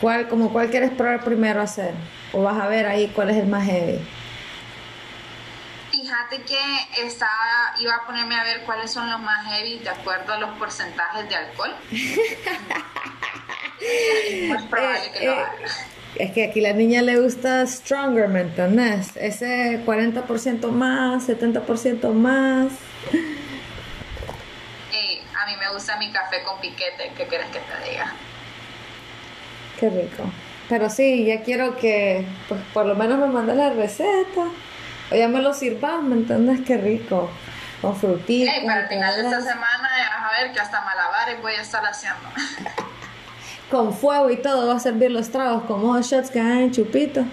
¿Cuál, 0.00 0.28
como 0.28 0.52
cuál 0.52 0.70
quieres 0.70 0.90
probar 0.90 1.24
primero 1.24 1.60
hacer? 1.62 1.94
¿O 2.32 2.42
vas 2.42 2.60
a 2.60 2.68
ver 2.68 2.86
ahí 2.86 3.08
cuál 3.14 3.30
es 3.30 3.36
el 3.36 3.46
más 3.46 3.64
heavy? 3.64 3.98
Fíjate 5.90 6.42
que 6.42 6.58
estaba, 7.06 7.74
iba 7.80 7.94
a 7.94 8.06
ponerme 8.06 8.36
a 8.36 8.44
ver 8.44 8.62
cuáles 8.64 8.90
son 8.90 9.10
los 9.10 9.20
más 9.20 9.46
heavy 9.46 9.78
de 9.78 9.88
acuerdo 9.88 10.34
a 10.34 10.38
los 10.38 10.50
porcentajes 10.58 11.28
de 11.28 11.34
alcohol. 11.34 11.74
es 13.80 14.62
probable 14.64 15.10
que 15.12 15.24
lo 15.24 15.32
eh, 15.32 15.38
haga. 15.38 15.52
Es 16.16 16.32
que 16.32 16.44
aquí 16.44 16.60
la 16.60 16.72
niña 16.72 17.02
le 17.02 17.18
gusta 17.18 17.66
stronger, 17.66 18.28
¿me 18.28 18.40
entendés? 18.40 19.16
Ese 19.16 19.82
40% 19.84 20.70
más, 20.70 21.28
70% 21.28 22.12
más. 22.12 22.72
Eh, 24.92 25.22
a 25.34 25.46
mí 25.46 25.56
me 25.56 25.72
gusta 25.72 25.96
mi 25.96 26.10
café 26.12 26.42
con 26.42 26.60
piquete, 26.60 27.12
¿qué 27.16 27.26
quieres 27.26 27.48
que 27.48 27.60
te 27.60 27.90
diga? 27.90 28.14
Qué 29.78 29.90
rico. 29.90 30.24
Pero 30.68 30.90
sí, 30.90 31.24
ya 31.24 31.42
quiero 31.42 31.76
que 31.76 32.26
pues, 32.48 32.60
por 32.72 32.86
lo 32.86 32.94
menos 32.94 33.18
me 33.18 33.26
mande 33.26 33.54
la 33.54 33.70
receta 33.70 34.46
o 35.10 35.14
ya 35.14 35.28
me 35.28 35.40
lo 35.40 35.54
sirvas, 35.54 36.02
¿me 36.02 36.16
entiendes? 36.16 36.60
Qué 36.66 36.76
rico. 36.76 37.30
Con 37.80 37.94
frutitas. 37.94 38.54
Hey, 38.56 38.64
para 38.66 38.80
el 38.82 38.88
final 38.88 39.14
de 39.14 39.22
esta 39.22 39.40
semana 39.42 39.88
vas 40.10 40.32
a 40.32 40.42
ver 40.42 40.52
que 40.52 40.60
hasta 40.60 40.80
malabares 40.80 41.40
voy 41.42 41.52
a 41.52 41.60
estar 41.60 41.84
haciendo. 41.84 42.28
Con 43.70 43.92
fuego 43.92 44.30
y 44.30 44.36
todo, 44.36 44.68
va 44.68 44.76
a 44.76 44.80
servir 44.80 45.10
los 45.10 45.30
tragos 45.30 45.64
como 45.64 46.00
shots 46.00 46.30
que 46.30 46.40
hay 46.40 46.64
en 46.64 46.72
chupito. 46.72 47.24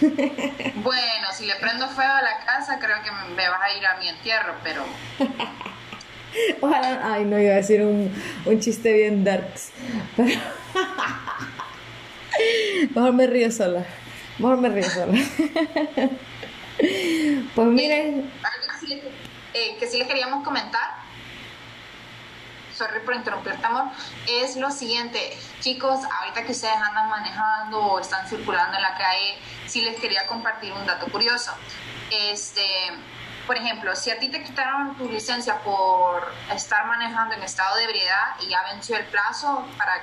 bueno, 0.00 1.28
si 1.32 1.46
le 1.46 1.54
prendo 1.56 1.88
fuego 1.88 2.12
a 2.12 2.22
la 2.22 2.44
casa, 2.44 2.78
creo 2.80 2.96
que 3.04 3.10
me 3.34 3.48
vas 3.48 3.60
a 3.62 3.72
ir 3.72 3.86
a 3.86 3.96
mi 3.96 4.08
entierro, 4.08 4.54
pero. 4.64 4.82
Ojalá. 6.60 7.00
Ay, 7.04 7.24
no 7.24 7.38
iba 7.38 7.52
a 7.52 7.56
decir 7.56 7.82
un, 7.82 8.12
un 8.44 8.60
chiste 8.60 8.92
bien 8.92 9.24
darks. 9.24 9.70
Pero. 10.16 10.40
Mejor 12.94 13.12
me 13.12 13.26
río 13.26 13.50
sola. 13.50 13.84
Mejor 14.38 14.58
me 14.58 14.68
río 14.68 14.90
sola. 14.90 15.18
Pues 17.54 17.68
miren. 17.68 18.30
Algo 18.42 18.66
que 18.80 18.86
sí, 18.86 19.02
eh, 19.54 19.76
que 19.78 19.88
sí 19.88 19.96
les 19.96 20.06
queríamos 20.06 20.44
comentar, 20.44 20.90
sorry 22.76 23.00
por 23.00 23.14
interrumpirte, 23.14 23.64
amor, 23.64 23.84
es 24.28 24.56
lo 24.56 24.70
siguiente. 24.70 25.18
Chicos, 25.60 26.00
ahorita 26.04 26.44
que 26.44 26.52
ustedes 26.52 26.76
andan 26.76 27.08
manejando 27.08 27.80
o 27.80 28.00
están 28.00 28.28
circulando 28.28 28.76
en 28.76 28.82
la 28.82 28.94
calle, 28.94 29.38
sí 29.66 29.80
les 29.82 29.98
quería 29.98 30.26
compartir 30.26 30.72
un 30.72 30.84
dato 30.84 31.06
curioso. 31.10 31.52
Este, 32.10 32.62
por 33.46 33.56
ejemplo, 33.56 33.94
si 33.94 34.10
a 34.10 34.18
ti 34.18 34.28
te 34.28 34.42
quitaron 34.42 34.96
tu 34.96 35.08
licencia 35.08 35.60
por 35.60 36.32
estar 36.52 36.86
manejando 36.86 37.34
en 37.34 37.42
estado 37.42 37.76
de 37.76 37.84
ebriedad 37.84 38.34
y 38.40 38.48
ya 38.48 38.62
venció 38.72 38.96
el 38.96 39.04
plazo 39.06 39.66
para, 39.78 40.02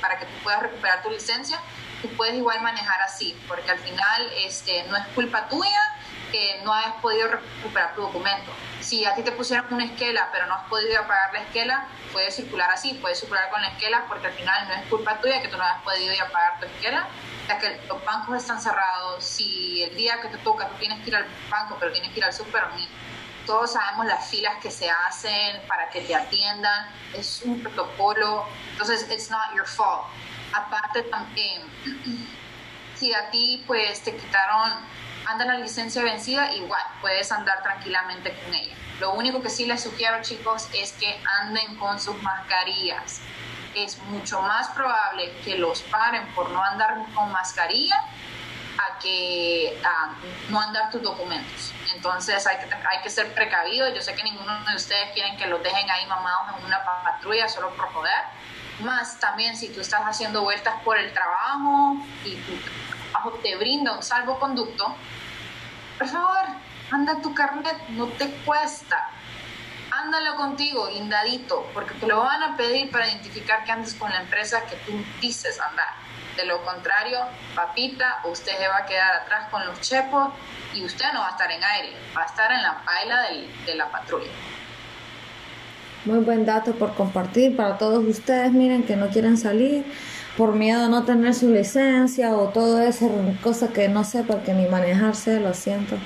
para 0.00 0.18
que 0.18 0.26
tú 0.26 0.32
puedas 0.42 0.62
recuperar 0.62 1.02
tu 1.02 1.10
licencia, 1.10 1.60
tú 2.00 2.08
puedes 2.16 2.34
igual 2.34 2.62
manejar 2.62 3.02
así, 3.02 3.38
porque 3.48 3.70
al 3.70 3.78
final 3.78 4.30
este, 4.44 4.84
no 4.84 4.96
es 4.96 5.06
culpa 5.08 5.48
tuya 5.48 5.80
que 6.30 6.60
no 6.64 6.72
hayas 6.72 6.94
podido 7.02 7.28
recuperar 7.28 7.94
tu 7.94 8.02
documento. 8.02 8.52
Si 8.80 9.04
a 9.04 9.14
ti 9.14 9.22
te 9.22 9.32
pusieron 9.32 9.66
una 9.70 9.84
esquela 9.84 10.28
pero 10.32 10.46
no 10.46 10.54
has 10.54 10.64
podido 10.68 11.02
pagar 11.02 11.32
la 11.32 11.40
esquela, 11.40 11.86
puedes 12.12 12.34
circular 12.34 12.70
así, 12.70 12.94
puedes 12.94 13.20
circular 13.20 13.50
con 13.50 13.60
la 13.60 13.68
esquela 13.68 14.04
porque 14.08 14.28
al 14.28 14.32
final 14.32 14.68
no 14.68 14.74
es 14.74 14.86
culpa 14.86 15.20
tuya 15.20 15.42
que 15.42 15.48
tú 15.48 15.56
no 15.56 15.64
hayas 15.64 15.82
podido 15.82 16.14
ir 16.14 16.22
a 16.22 16.28
pagar 16.28 16.60
tu 16.60 16.66
esquela, 16.66 17.08
ya 17.48 17.58
que 17.58 17.80
los 17.88 18.04
bancos 18.04 18.36
están 18.36 18.60
cerrados, 18.60 19.24
si 19.24 19.82
el 19.82 19.96
día 19.96 20.20
que 20.20 20.28
te 20.28 20.38
toca 20.38 20.68
tú 20.68 20.76
tienes 20.76 21.02
que 21.02 21.10
ir 21.10 21.16
al 21.16 21.26
banco 21.50 21.76
pero 21.78 21.92
tienes 21.92 22.10
que 22.12 22.18
ir 22.18 22.24
al 22.24 22.32
super, 22.32 22.64
todos 23.46 23.72
sabemos 23.72 24.06
las 24.06 24.28
filas 24.28 24.56
que 24.62 24.70
se 24.70 24.88
hacen 24.88 25.60
para 25.66 25.88
que 25.90 26.02
te 26.02 26.14
atiendan, 26.14 26.86
es 27.14 27.42
un 27.42 27.60
protocolo, 27.60 28.46
entonces 28.72 29.06
it's 29.10 29.30
not 29.30 29.54
your 29.56 29.66
fault. 29.66 30.06
Aparte 30.52 31.02
también, 31.04 31.62
si 32.94 33.12
a 33.12 33.30
ti 33.30 33.64
pues 33.66 34.02
te 34.02 34.16
quitaron, 34.16 34.72
anda 35.26 35.44
la 35.44 35.58
licencia 35.58 36.02
vencida, 36.02 36.52
igual 36.52 36.82
puedes 37.00 37.30
andar 37.32 37.62
tranquilamente 37.62 38.32
con 38.32 38.54
ella. 38.54 38.74
Lo 39.00 39.12
único 39.12 39.40
que 39.40 39.48
sí 39.48 39.66
les 39.66 39.82
sugiero 39.82 40.20
chicos 40.22 40.68
es 40.74 40.92
que 40.92 41.20
anden 41.40 41.76
con 41.76 42.00
sus 42.00 42.20
mascarillas. 42.22 43.20
Es 43.74 43.98
mucho 44.04 44.42
más 44.42 44.68
probable 44.70 45.32
que 45.44 45.56
los 45.56 45.82
paren 45.82 46.26
por 46.34 46.50
no 46.50 46.62
andar 46.62 46.96
con 47.14 47.32
mascarilla 47.32 47.96
a 48.78 48.98
que 48.98 49.80
no 50.48 50.60
andar 50.60 50.90
tus 50.90 51.02
documentos. 51.02 51.72
Entonces 51.94 52.46
hay 52.46 52.58
que, 52.58 52.74
hay 52.74 53.02
que 53.02 53.10
ser 53.10 53.32
precavidos. 53.34 53.94
Yo 53.94 54.02
sé 54.02 54.14
que 54.14 54.22
ninguno 54.22 54.52
de 54.68 54.76
ustedes 54.76 55.12
quieren 55.14 55.36
que 55.36 55.46
los 55.46 55.62
dejen 55.62 55.90
ahí 55.90 56.06
mamados 56.06 56.58
en 56.58 56.64
una 56.64 56.84
patrulla 56.84 57.48
solo 57.48 57.70
por 57.76 57.88
poder 57.92 58.40
más 58.80 59.18
también 59.20 59.56
si 59.56 59.68
tú 59.68 59.80
estás 59.80 60.02
haciendo 60.02 60.42
vueltas 60.42 60.74
por 60.84 60.98
el 60.98 61.12
trabajo 61.12 61.96
y 62.24 62.34
trabajo 62.36 62.99
te 63.42 63.56
brinda 63.56 63.92
un 63.92 64.02
salvoconducto, 64.02 64.94
por 65.98 66.08
favor, 66.08 66.44
anda 66.90 67.20
tu 67.20 67.34
carnet, 67.34 67.76
no 67.90 68.06
te 68.08 68.30
cuesta. 68.44 69.10
Ándalo 69.90 70.36
contigo, 70.36 70.88
lindadito, 70.88 71.68
porque 71.74 71.94
te 71.94 72.06
lo 72.06 72.20
van 72.20 72.42
a 72.42 72.56
pedir 72.56 72.90
para 72.90 73.08
identificar 73.08 73.64
que 73.64 73.72
andes 73.72 73.94
con 73.94 74.10
la 74.10 74.20
empresa 74.20 74.64
que 74.66 74.76
tú 74.76 74.92
dices 75.20 75.60
andar. 75.60 75.88
De 76.36 76.46
lo 76.46 76.64
contrario, 76.64 77.18
papita, 77.54 78.20
usted 78.24 78.56
se 78.56 78.68
va 78.68 78.78
a 78.78 78.86
quedar 78.86 79.14
atrás 79.14 79.48
con 79.50 79.66
los 79.66 79.80
chepos 79.80 80.32
y 80.74 80.84
usted 80.84 81.06
no 81.12 81.20
va 81.20 81.28
a 81.28 81.30
estar 81.30 81.50
en 81.50 81.62
aire, 81.62 81.96
va 82.16 82.22
a 82.22 82.26
estar 82.26 82.50
en 82.52 82.62
la 82.62 82.82
paila 82.84 83.26
de 83.66 83.74
la 83.74 83.90
patrulla. 83.90 84.30
Muy 86.04 86.20
buen 86.20 86.46
dato 86.46 86.72
por 86.76 86.94
compartir 86.94 87.56
para 87.56 87.76
todos 87.76 88.02
ustedes. 88.06 88.52
Miren 88.52 88.84
que 88.84 88.96
no 88.96 89.08
quieren 89.08 89.36
salir 89.36 89.84
por 90.40 90.54
miedo 90.54 90.86
a 90.86 90.88
no 90.88 91.04
tener 91.04 91.34
su 91.34 91.50
licencia 91.50 92.34
o 92.34 92.48
todo 92.48 92.80
eso, 92.80 93.10
cosa 93.42 93.68
que 93.68 93.90
no 93.90 94.04
sé 94.04 94.22
porque 94.22 94.54
ni 94.54 94.64
manejarse, 94.64 95.38
lo 95.38 95.52
siento. 95.52 95.96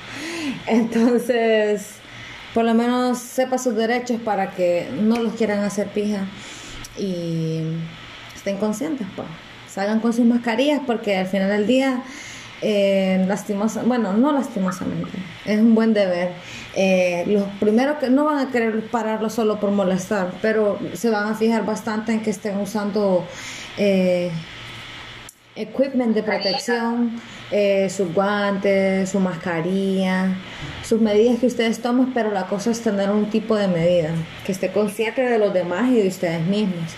Entonces, 0.66 1.90
por 2.52 2.64
lo 2.64 2.74
menos 2.74 3.20
sepa 3.20 3.58
sus 3.58 3.76
derechos 3.76 4.20
para 4.20 4.50
que 4.50 4.88
no 5.00 5.20
los 5.20 5.34
quieran 5.34 5.60
hacer 5.60 5.86
pija 5.86 6.26
y 6.98 7.60
estén 8.34 8.56
conscientes, 8.56 9.06
pues. 9.14 9.28
Salgan 9.68 10.00
con 10.00 10.12
sus 10.12 10.24
mascarillas 10.24 10.80
porque 10.84 11.16
al 11.16 11.26
final 11.28 11.50
del 11.50 11.68
día 11.68 12.02
eh, 12.66 13.22
lastimosa, 13.28 13.82
bueno, 13.82 14.14
no 14.14 14.32
lastimosamente, 14.32 15.18
es 15.44 15.60
un 15.60 15.74
buen 15.74 15.92
deber. 15.92 16.32
Eh, 16.74 17.24
los 17.26 17.44
primeros 17.60 17.98
que 17.98 18.08
no 18.08 18.24
van 18.24 18.38
a 18.38 18.50
querer 18.50 18.88
pararlo 18.88 19.28
solo 19.28 19.60
por 19.60 19.70
molestar, 19.70 20.32
pero 20.40 20.78
se 20.94 21.10
van 21.10 21.28
a 21.28 21.34
fijar 21.34 21.66
bastante 21.66 22.12
en 22.12 22.22
que 22.22 22.30
estén 22.30 22.58
usando 22.58 23.26
eh, 23.76 24.30
equipment 25.56 26.14
de 26.14 26.22
protección, 26.22 27.20
eh, 27.50 27.90
sus 27.90 28.12
guantes, 28.14 29.10
su 29.10 29.20
mascarilla, 29.20 30.34
sus 30.82 31.02
medidas 31.02 31.38
que 31.40 31.46
ustedes 31.46 31.82
tomen, 31.82 32.14
pero 32.14 32.30
la 32.30 32.46
cosa 32.46 32.70
es 32.70 32.80
tener 32.80 33.10
un 33.10 33.28
tipo 33.28 33.56
de 33.56 33.68
medida, 33.68 34.10
que 34.46 34.52
esté 34.52 34.72
consciente 34.72 35.20
de 35.20 35.38
los 35.38 35.52
demás 35.52 35.90
y 35.90 35.96
de 35.96 36.08
ustedes 36.08 36.40
mismos. 36.46 36.92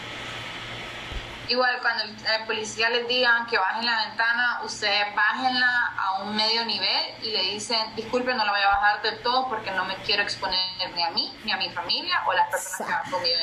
Igual 1.49 1.79
cuando 1.81 2.05
el, 2.05 2.45
policía 2.47 2.89
les 2.91 3.07
digan 3.07 3.47
que 3.47 3.57
bajen 3.57 3.87
la 3.87 4.07
ventana, 4.07 4.61
ustedes 4.65 5.15
bájenla 5.15 5.93
a 5.97 6.23
un 6.23 6.35
medio 6.35 6.65
nivel 6.65 7.15
y 7.23 7.31
le 7.31 7.43
dicen, 7.43 7.95
disculpe, 7.95 8.35
no 8.35 8.45
la 8.45 8.51
voy 8.51 8.61
a 8.61 8.69
bajar 8.69 9.03
del 9.03 9.23
todo 9.23 9.49
porque 9.49 9.71
no 9.71 9.85
me 9.85 9.95
quiero 9.97 10.23
exponer 10.23 10.59
ni 10.95 11.03
a 11.03 11.11
mí, 11.11 11.33
ni 11.45 11.53
a 11.53 11.57
mi 11.57 11.71
familia 11.71 12.23
o 12.27 12.33
a 12.33 12.35
las 12.35 12.49
personas 12.49 12.89
que 12.89 12.93
van 12.93 13.11
conmigo. 13.11 13.39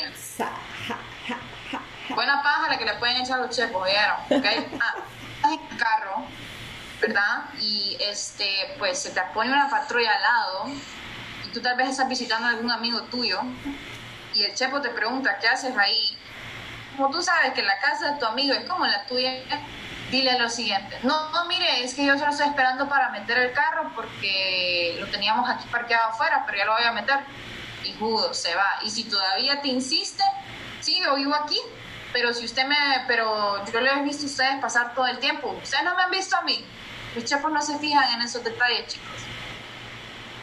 Buena 2.09 2.43
paja 2.43 2.67
la 2.69 2.77
que 2.77 2.85
le 2.85 2.93
pueden 2.95 3.17
echar 3.17 3.39
los 3.39 3.55
chepos, 3.55 3.85
¿vieron? 3.85 4.17
¿Okay? 4.25 4.79
Ah, 4.81 5.49
el 5.51 5.77
carro, 5.77 6.25
¿verdad? 6.99 7.45
Y 7.59 7.97
este, 7.99 8.75
pues 8.77 9.01
se 9.01 9.11
te 9.11 9.21
pone 9.33 9.51
una 9.51 9.69
patrulla 9.69 10.13
al 10.13 10.21
lado 10.21 10.65
y 11.45 11.49
tú 11.53 11.61
tal 11.61 11.77
vez 11.77 11.89
estás 11.89 12.09
visitando 12.09 12.47
a 12.47 12.51
algún 12.51 12.71
amigo 12.71 13.01
tuyo 13.03 13.39
y 14.33 14.43
el 14.43 14.55
chepo 14.55 14.81
te 14.81 14.89
pregunta, 14.89 15.37
¿qué 15.39 15.47
haces 15.47 15.75
ahí? 15.77 16.17
Como 16.95 17.09
tú 17.11 17.21
sabes 17.21 17.53
que 17.53 17.63
la 17.63 17.79
casa 17.79 18.11
de 18.11 18.19
tu 18.19 18.25
amigo 18.25 18.53
es 18.53 18.65
como 18.65 18.85
la 18.85 19.05
tuya, 19.05 19.31
dile 20.11 20.37
lo 20.37 20.49
siguiente. 20.49 20.99
No, 21.03 21.31
no, 21.31 21.45
mire, 21.45 21.83
es 21.83 21.93
que 21.93 22.05
yo 22.05 22.17
solo 22.17 22.31
estoy 22.31 22.47
esperando 22.47 22.87
para 22.87 23.09
meter 23.09 23.37
el 23.37 23.51
carro 23.51 23.91
porque 23.95 24.95
lo 24.99 25.07
teníamos 25.07 25.49
aquí 25.49 25.67
parqueado 25.71 26.09
afuera, 26.09 26.43
pero 26.45 26.57
ya 26.57 26.65
lo 26.65 26.73
voy 26.73 26.83
a 26.83 26.91
meter. 26.91 27.19
Y 27.83 27.93
judo, 27.93 28.33
se 28.33 28.53
va. 28.55 28.79
Y 28.83 28.89
si 28.89 29.05
todavía 29.05 29.61
te 29.61 29.69
insiste, 29.69 30.23
sí, 30.79 31.01
yo 31.03 31.15
vivo 31.15 31.33
aquí, 31.35 31.59
pero 32.13 32.33
si 32.33 32.45
usted 32.45 32.65
me, 32.65 32.77
pero 33.07 33.65
yo 33.65 33.81
lo 33.81 33.91
he 33.91 34.01
visto 34.03 34.23
a 34.23 34.27
ustedes 34.27 34.61
pasar 34.61 34.93
todo 34.93 35.07
el 35.07 35.17
tiempo. 35.19 35.49
Ustedes 35.61 35.83
no 35.83 35.95
me 35.95 36.03
han 36.03 36.11
visto 36.11 36.37
a 36.37 36.41
mí. 36.43 36.63
Los 37.15 37.25
chefos 37.25 37.51
no 37.51 37.61
se 37.61 37.77
fijan 37.79 38.13
en 38.13 38.21
esos 38.21 38.43
detalles, 38.43 38.87
chicos. 38.87 39.09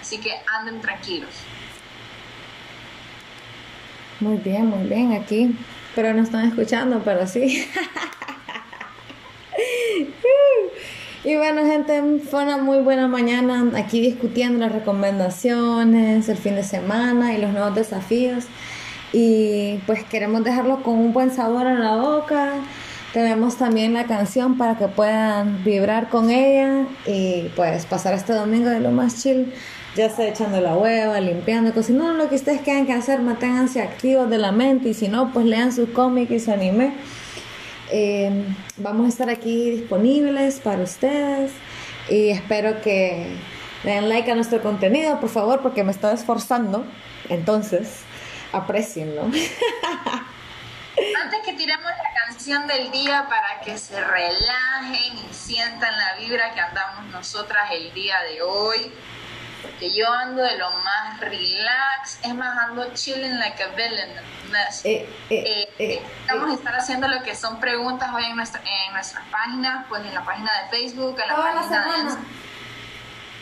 Así 0.01 0.19
que 0.21 0.43
anden 0.47 0.81
tranquilos. 0.81 1.31
Muy 4.21 4.37
bien, 4.37 4.67
muy 4.67 4.87
bien. 4.87 5.13
Aquí 5.13 5.57
pero 5.95 6.13
no 6.15 6.23
están 6.23 6.49
escuchando, 6.49 7.03
pero 7.05 7.27
sí. 7.27 7.45
y 11.25 11.37
bueno, 11.37 11.67
gente, 11.67 12.03
fue 12.31 12.45
una 12.45 12.59
muy 12.59 12.79
buena 12.79 13.09
mañana 13.09 13.67
aquí 13.77 14.01
discutiendo 14.01 14.61
las 14.61 14.73
recomendaciones, 14.73 16.29
el 16.29 16.37
fin 16.37 16.55
de 16.55 16.63
semana 16.63 17.35
y 17.35 17.41
los 17.41 17.53
nuevos 17.53 17.75
desafíos. 17.75 18.45
Y 19.13 19.79
pues 19.87 20.05
queremos 20.05 20.45
dejarlo 20.45 20.83
con 20.83 20.95
un 20.95 21.13
buen 21.13 21.33
sabor 21.33 21.67
en 21.67 21.81
la 21.81 21.97
boca. 21.97 22.53
Tenemos 23.13 23.57
también 23.57 23.93
la 23.93 24.05
canción 24.05 24.57
para 24.57 24.79
que 24.79 24.87
puedan 24.87 25.65
vibrar 25.65 26.09
con 26.09 26.31
ella 26.31 26.85
y 27.07 27.51
pues 27.57 27.85
pasar 27.87 28.15
este 28.15 28.33
domingo 28.33 28.71
de 28.71 28.79
lo 28.79 28.93
más 28.93 29.21
chill 29.21 29.53
ya 29.97 30.09
sea 30.09 30.29
echando 30.29 30.61
la 30.61 30.77
hueva, 30.77 31.21
limpiando, 31.21 31.73
cocinando, 31.73 32.13
lo 32.15 32.29
que 32.29 32.37
ustedes 32.37 32.61
quieran 32.63 32.87
que 32.87 32.93
hacer, 32.93 33.21
manténganse 33.21 33.83
activos 33.83 34.31
de 34.31 34.39
la 34.39 34.53
mente 34.53 34.91
y 34.91 34.95
si 34.95 35.09
no, 35.09 35.33
pues 35.33 35.47
lean 35.47 35.73
sus 35.73 35.91
cómics 35.91 36.31
y 36.31 36.41
su 36.41 36.53
anime. 36.53 36.95
Eh, 37.91 38.45
vamos 38.77 39.07
a 39.07 39.09
estar 39.09 39.31
aquí 39.31 39.71
disponibles 39.71 40.61
para 40.61 40.83
ustedes 40.83 41.51
y 42.09 42.31
espero 42.31 42.81
que 42.83 43.37
den 43.83 44.09
like 44.09 44.31
a 44.31 44.35
nuestro 44.35 44.63
contenido, 44.63 45.19
por 45.21 45.29
favor, 45.29 45.61
porque 45.61 45.83
me 45.83 45.91
estoy 45.91 46.15
esforzando. 46.15 46.85
Entonces, 47.29 48.03
aprecienlo. 48.53 49.23
Antes 51.23 51.41
que 51.45 51.53
tiremos 51.55 51.85
la 51.85 52.27
canción 52.27 52.67
del 52.67 52.91
día 52.91 53.27
para 53.29 53.61
que 53.65 53.79
se 53.79 53.99
relajen 54.01 55.19
y 55.19 55.33
sientan 55.35 55.97
la 55.97 56.17
vibra 56.17 56.53
que 56.53 56.61
andamos 56.61 57.07
nosotras 57.07 57.71
el 57.73 57.93
día 57.95 58.17
de 58.23 58.43
hoy, 58.43 58.93
porque 59.63 59.91
yo 59.91 60.13
ando 60.13 60.43
de 60.43 60.59
lo 60.59 60.71
más 60.71 61.21
relax, 61.21 62.19
es 62.23 62.35
más, 62.35 62.57
ando 62.59 62.93
chilling 62.95 63.39
like 63.39 63.63
a 63.63 63.69
villain. 63.69 64.11
Eh, 64.85 65.09
eh, 65.31 65.69
eh, 65.79 66.03
vamos 66.29 66.51
a 66.51 66.55
estar 66.55 66.75
haciendo 66.75 67.07
lo 67.07 67.23
que 67.23 67.37
son 67.37 67.61
preguntas 67.61 68.11
hoy 68.13 68.25
en 68.25 68.37
nuestra, 68.37 68.61
en 68.61 68.93
nuestra 68.93 69.25
página, 69.31 69.87
pues 69.89 70.05
en 70.05 70.15
la 70.15 70.25
página 70.25 70.51
de 70.63 70.69
Facebook, 70.71 71.17
en 71.21 71.29
la 71.29 71.37
página 71.37 71.87
de 71.87 72.41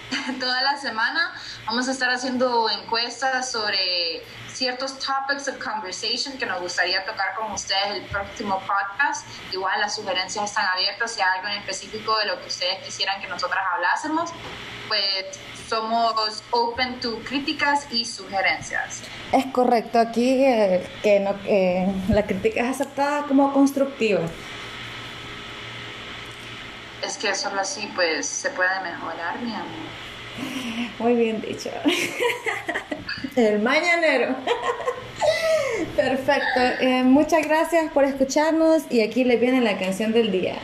toda 0.40 0.62
la 0.62 0.76
semana 0.78 1.34
vamos 1.66 1.88
a 1.88 1.92
estar 1.92 2.10
haciendo 2.10 2.68
encuestas 2.70 3.50
sobre 3.50 4.22
ciertos 4.58 4.98
topics 4.98 5.46
of 5.46 5.56
conversation 5.58 6.36
que 6.36 6.44
nos 6.44 6.60
gustaría 6.60 7.04
tocar 7.04 7.36
con 7.36 7.52
ustedes 7.52 7.90
el 7.94 8.02
próximo 8.06 8.60
podcast. 8.66 9.24
Igual 9.52 9.80
las 9.80 9.94
sugerencias 9.94 10.46
están 10.46 10.66
abiertas, 10.74 11.12
si 11.12 11.20
hay 11.20 11.38
algo 11.38 11.48
en 11.48 11.58
específico 11.58 12.18
de 12.18 12.26
lo 12.26 12.40
que 12.40 12.48
ustedes 12.48 12.84
quisieran 12.84 13.20
que 13.20 13.28
nosotras 13.28 13.62
hablásemos, 13.72 14.30
pues 14.88 15.38
somos 15.68 16.42
open 16.50 16.98
to 16.98 17.20
críticas 17.20 17.86
y 17.92 18.04
sugerencias. 18.04 19.02
Es 19.30 19.46
correcto, 19.52 20.00
aquí 20.00 20.44
eh, 20.44 20.84
que 21.04 21.20
no, 21.20 21.36
eh, 21.44 21.86
la 22.08 22.24
crítica 22.24 22.62
es 22.62 22.80
aceptada 22.80 23.22
como 23.28 23.52
constructiva. 23.52 24.22
Es 27.06 27.16
que 27.16 27.32
solo 27.36 27.60
así 27.60 27.88
pues 27.94 28.26
se 28.26 28.50
puede 28.50 28.80
mejorar, 28.80 29.38
mi 29.38 29.54
amor. 29.54 30.07
Muy 30.98 31.14
bien 31.14 31.40
dicho. 31.40 31.70
El 33.36 33.60
mañanero. 33.60 34.34
Perfecto. 35.96 36.60
Eh, 36.80 37.02
muchas 37.04 37.46
gracias 37.46 37.90
por 37.92 38.04
escucharnos 38.04 38.82
y 38.90 39.00
aquí 39.00 39.24
les 39.24 39.40
viene 39.40 39.60
la 39.60 39.78
canción 39.78 40.12
del 40.12 40.32
día. 40.32 40.56